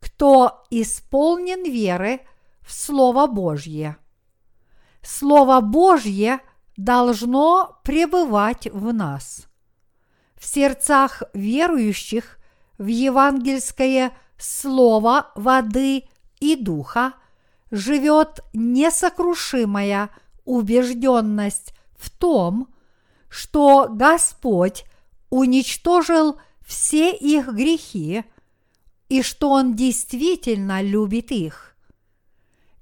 [0.00, 2.20] кто исполнен веры
[2.62, 3.96] в Слово Божье.
[5.02, 6.40] Слово Божье
[6.76, 9.46] должно пребывать в нас
[10.42, 12.36] в сердцах верующих
[12.76, 16.08] в евангельское слово воды
[16.40, 17.12] и духа
[17.70, 20.10] живет несокрушимая
[20.44, 22.71] убежденность в том,
[23.32, 24.84] что Господь
[25.30, 28.24] уничтожил все их грехи
[29.08, 31.74] и что Он действительно любит их.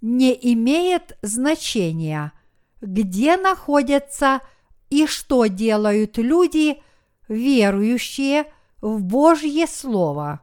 [0.01, 2.33] Не имеет значения,
[2.81, 4.41] где находятся
[4.89, 6.83] и что делают люди–
[7.29, 10.41] верующие в Божье Слово.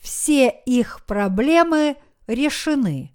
[0.00, 1.96] Все их проблемы
[2.28, 3.12] решены.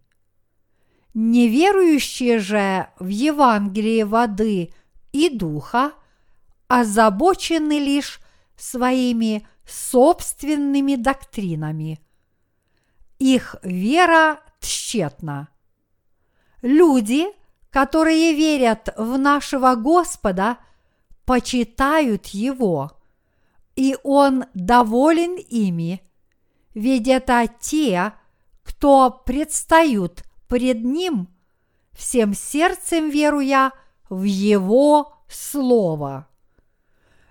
[1.14, 4.74] Неверующие же в Евангелие воды
[5.16, 5.94] и духа
[6.68, 8.20] озабочены лишь
[8.56, 12.00] своими собственными доктринами.
[13.20, 15.50] Их вера тщетна.
[16.62, 17.26] Люди,
[17.70, 20.58] которые верят в нашего Господа–
[21.26, 22.92] почитают Его,
[23.76, 26.02] и Он доволен ими,
[26.74, 28.14] ведь это те,
[28.64, 31.28] кто предстают пред Ним,
[31.92, 33.72] всем сердцем веруя
[34.10, 36.28] в Его Слово.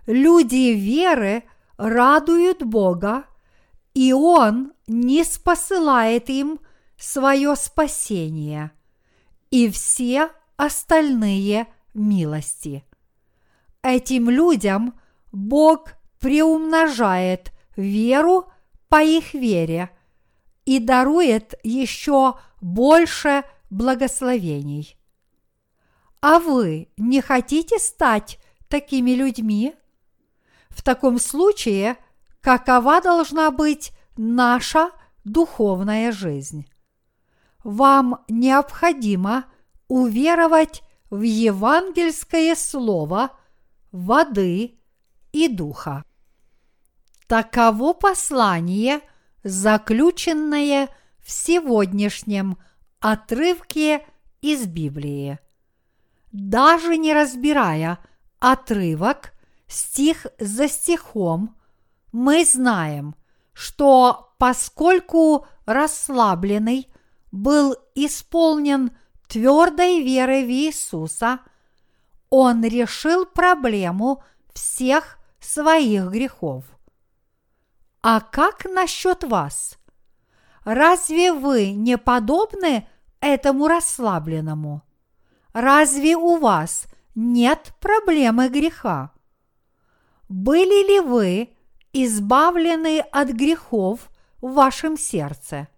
[0.07, 1.45] Люди веры
[1.77, 3.25] радуют Бога,
[3.95, 6.59] и Он не спосылает им
[6.99, 8.73] свое спасение
[9.51, 12.85] и все остальные милости.
[13.83, 14.99] Этим людям
[15.31, 18.51] Бог приумножает веру
[18.89, 19.91] по их вере
[20.65, 24.97] и дарует еще больше благословений.
[26.27, 28.39] А вы не хотите стать
[28.69, 29.75] такими людьми?
[30.71, 31.99] В таком случае,
[32.41, 34.89] какова должна быть наша
[35.25, 36.67] духовная жизнь?
[37.63, 39.45] Вам необходимо
[39.89, 43.31] уверовать в евангельское слово
[43.93, 44.79] воды
[45.33, 46.07] и духа.
[47.27, 49.03] Таково послание,
[49.43, 50.89] заключенное
[51.19, 52.57] в сегодняшнем
[53.01, 54.07] отрывке
[54.41, 55.39] из Библии.
[56.35, 58.01] Даже не разбирая
[58.41, 59.35] отрывок
[59.69, 61.57] стих за стихом,
[62.11, 63.15] мы знаем,
[63.53, 66.89] что поскольку расслабленный
[67.31, 68.91] был исполнен
[69.29, 71.39] твердой верой в Иисуса,
[72.31, 76.65] он решил проблему всех своих грехов.
[78.03, 79.79] А как насчет вас?
[80.65, 82.89] Разве вы не подобны
[83.21, 84.83] этому расслабленному?
[85.55, 89.13] Разве у вас нет проблемы греха?
[90.29, 91.51] Были ли вы
[91.93, 94.11] избавлены от грехов
[94.43, 95.69] в вашем сердце?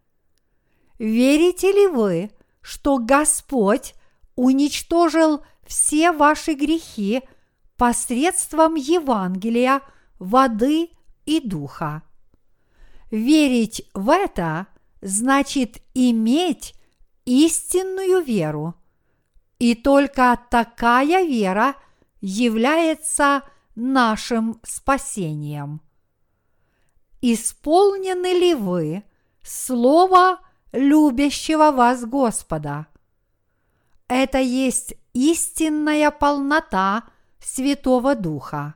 [0.99, 2.31] Верите ли вы,
[2.63, 3.95] что Господь
[4.35, 7.23] уничтожил все ваши грехи
[7.77, 9.83] посредством Евангелия,
[10.19, 10.89] воды
[11.27, 12.03] и духа?
[13.11, 14.69] Верить в это
[15.03, 16.75] значит иметь
[17.27, 18.75] истинную веру.
[19.59, 21.77] И только такая вера
[22.21, 23.43] является
[23.75, 25.81] нашим спасением.
[27.23, 29.05] Исполнены ли вы
[29.43, 30.41] Слово
[30.73, 32.87] любящего вас Господа?
[34.09, 37.05] Это есть истинная полнота
[37.41, 38.75] Святого Духа.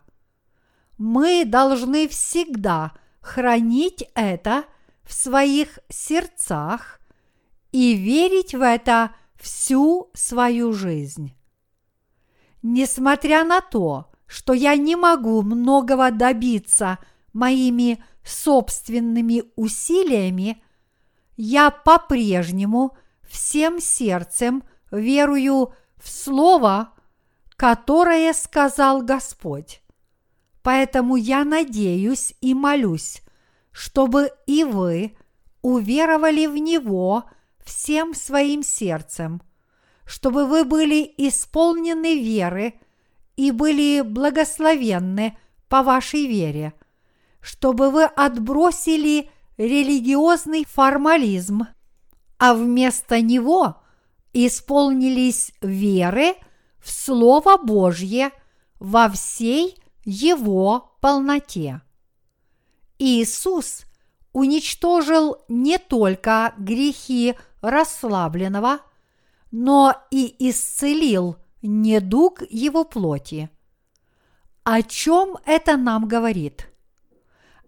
[0.96, 4.64] Мы должны всегда хранить это
[5.02, 7.00] в своих сердцах
[7.72, 11.34] и верить в это всю свою жизнь.
[12.62, 16.98] Несмотря на то, что я не могу многого добиться
[17.32, 20.62] моими собственными усилиями,
[21.36, 26.92] я по-прежнему всем сердцем верую в Слово,
[27.56, 29.82] которое сказал Господь.
[30.62, 33.22] Поэтому я надеюсь и молюсь,
[33.72, 35.16] чтобы и вы
[35.62, 37.24] уверовали в Него
[37.70, 39.40] всем своим сердцем,
[40.04, 42.74] чтобы вы были исполнены веры
[43.36, 45.38] и были благословенны
[45.68, 46.74] по вашей вере,
[47.40, 51.62] чтобы вы отбросили религиозный формализм,
[52.38, 53.76] а вместо него
[54.32, 56.34] исполнились веры
[56.80, 58.32] в Слово Божье
[58.80, 61.82] во всей его полноте.
[62.98, 63.84] Иисус
[64.32, 68.80] уничтожил не только грехи расслабленного,
[69.50, 73.50] но и исцелил недуг его плоти.
[74.64, 76.70] О чем это нам говорит?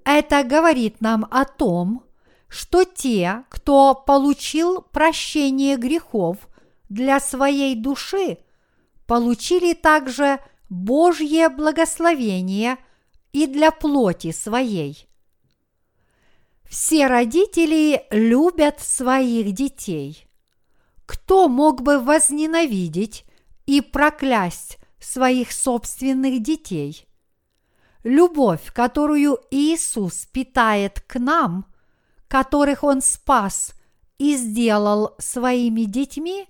[0.04, 2.04] Это говорит нам о том,
[2.48, 6.48] что те, кто получил прощение грехов
[6.88, 8.38] для своей души,
[9.06, 10.38] получили также
[10.68, 12.76] Божье благословение
[13.32, 15.08] и для плоти своей.
[16.72, 20.26] Все родители любят своих детей.
[21.04, 23.26] Кто мог бы возненавидеть
[23.66, 27.06] и проклясть своих собственных детей?
[28.04, 31.66] Любовь, которую Иисус питает к нам,
[32.26, 33.74] которых Он спас
[34.16, 36.46] и сделал своими детьми,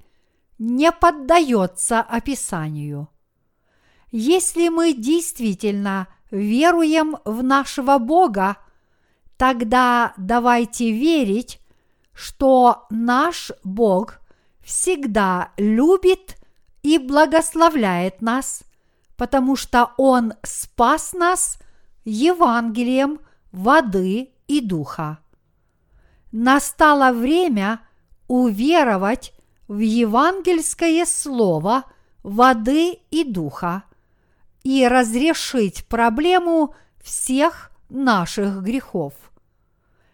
[0.57, 3.09] не поддается описанию.
[4.13, 8.59] Если мы действительно веруем в нашего Бога,
[9.37, 11.61] тогда давайте верить,
[12.15, 14.21] что наш Бог
[14.61, 16.37] всегда любит
[16.83, 18.63] и благословляет нас,
[19.17, 21.59] потому что Он спас нас
[22.05, 23.21] Евангелием
[23.53, 25.19] воды и духа.
[26.31, 27.81] Настало время
[28.27, 29.33] уверовать
[29.69, 31.85] в евангельское слово
[32.23, 33.85] воды и духа
[34.63, 39.15] и разрешить проблему всех наших грехов.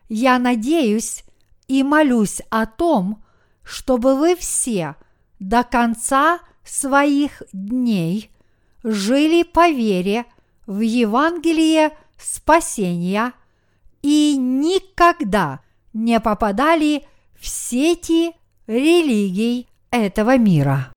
[0.08, 1.24] Я надеюсь
[1.68, 3.22] и молюсь о том,
[3.62, 4.96] чтобы вы все
[5.38, 8.30] до конца своих дней
[8.82, 10.24] жили по вере
[10.66, 13.32] в Евангелие спасения
[14.02, 15.60] и никогда
[15.92, 17.04] не попадали
[17.38, 18.32] в сети
[18.66, 20.92] религий этого мира.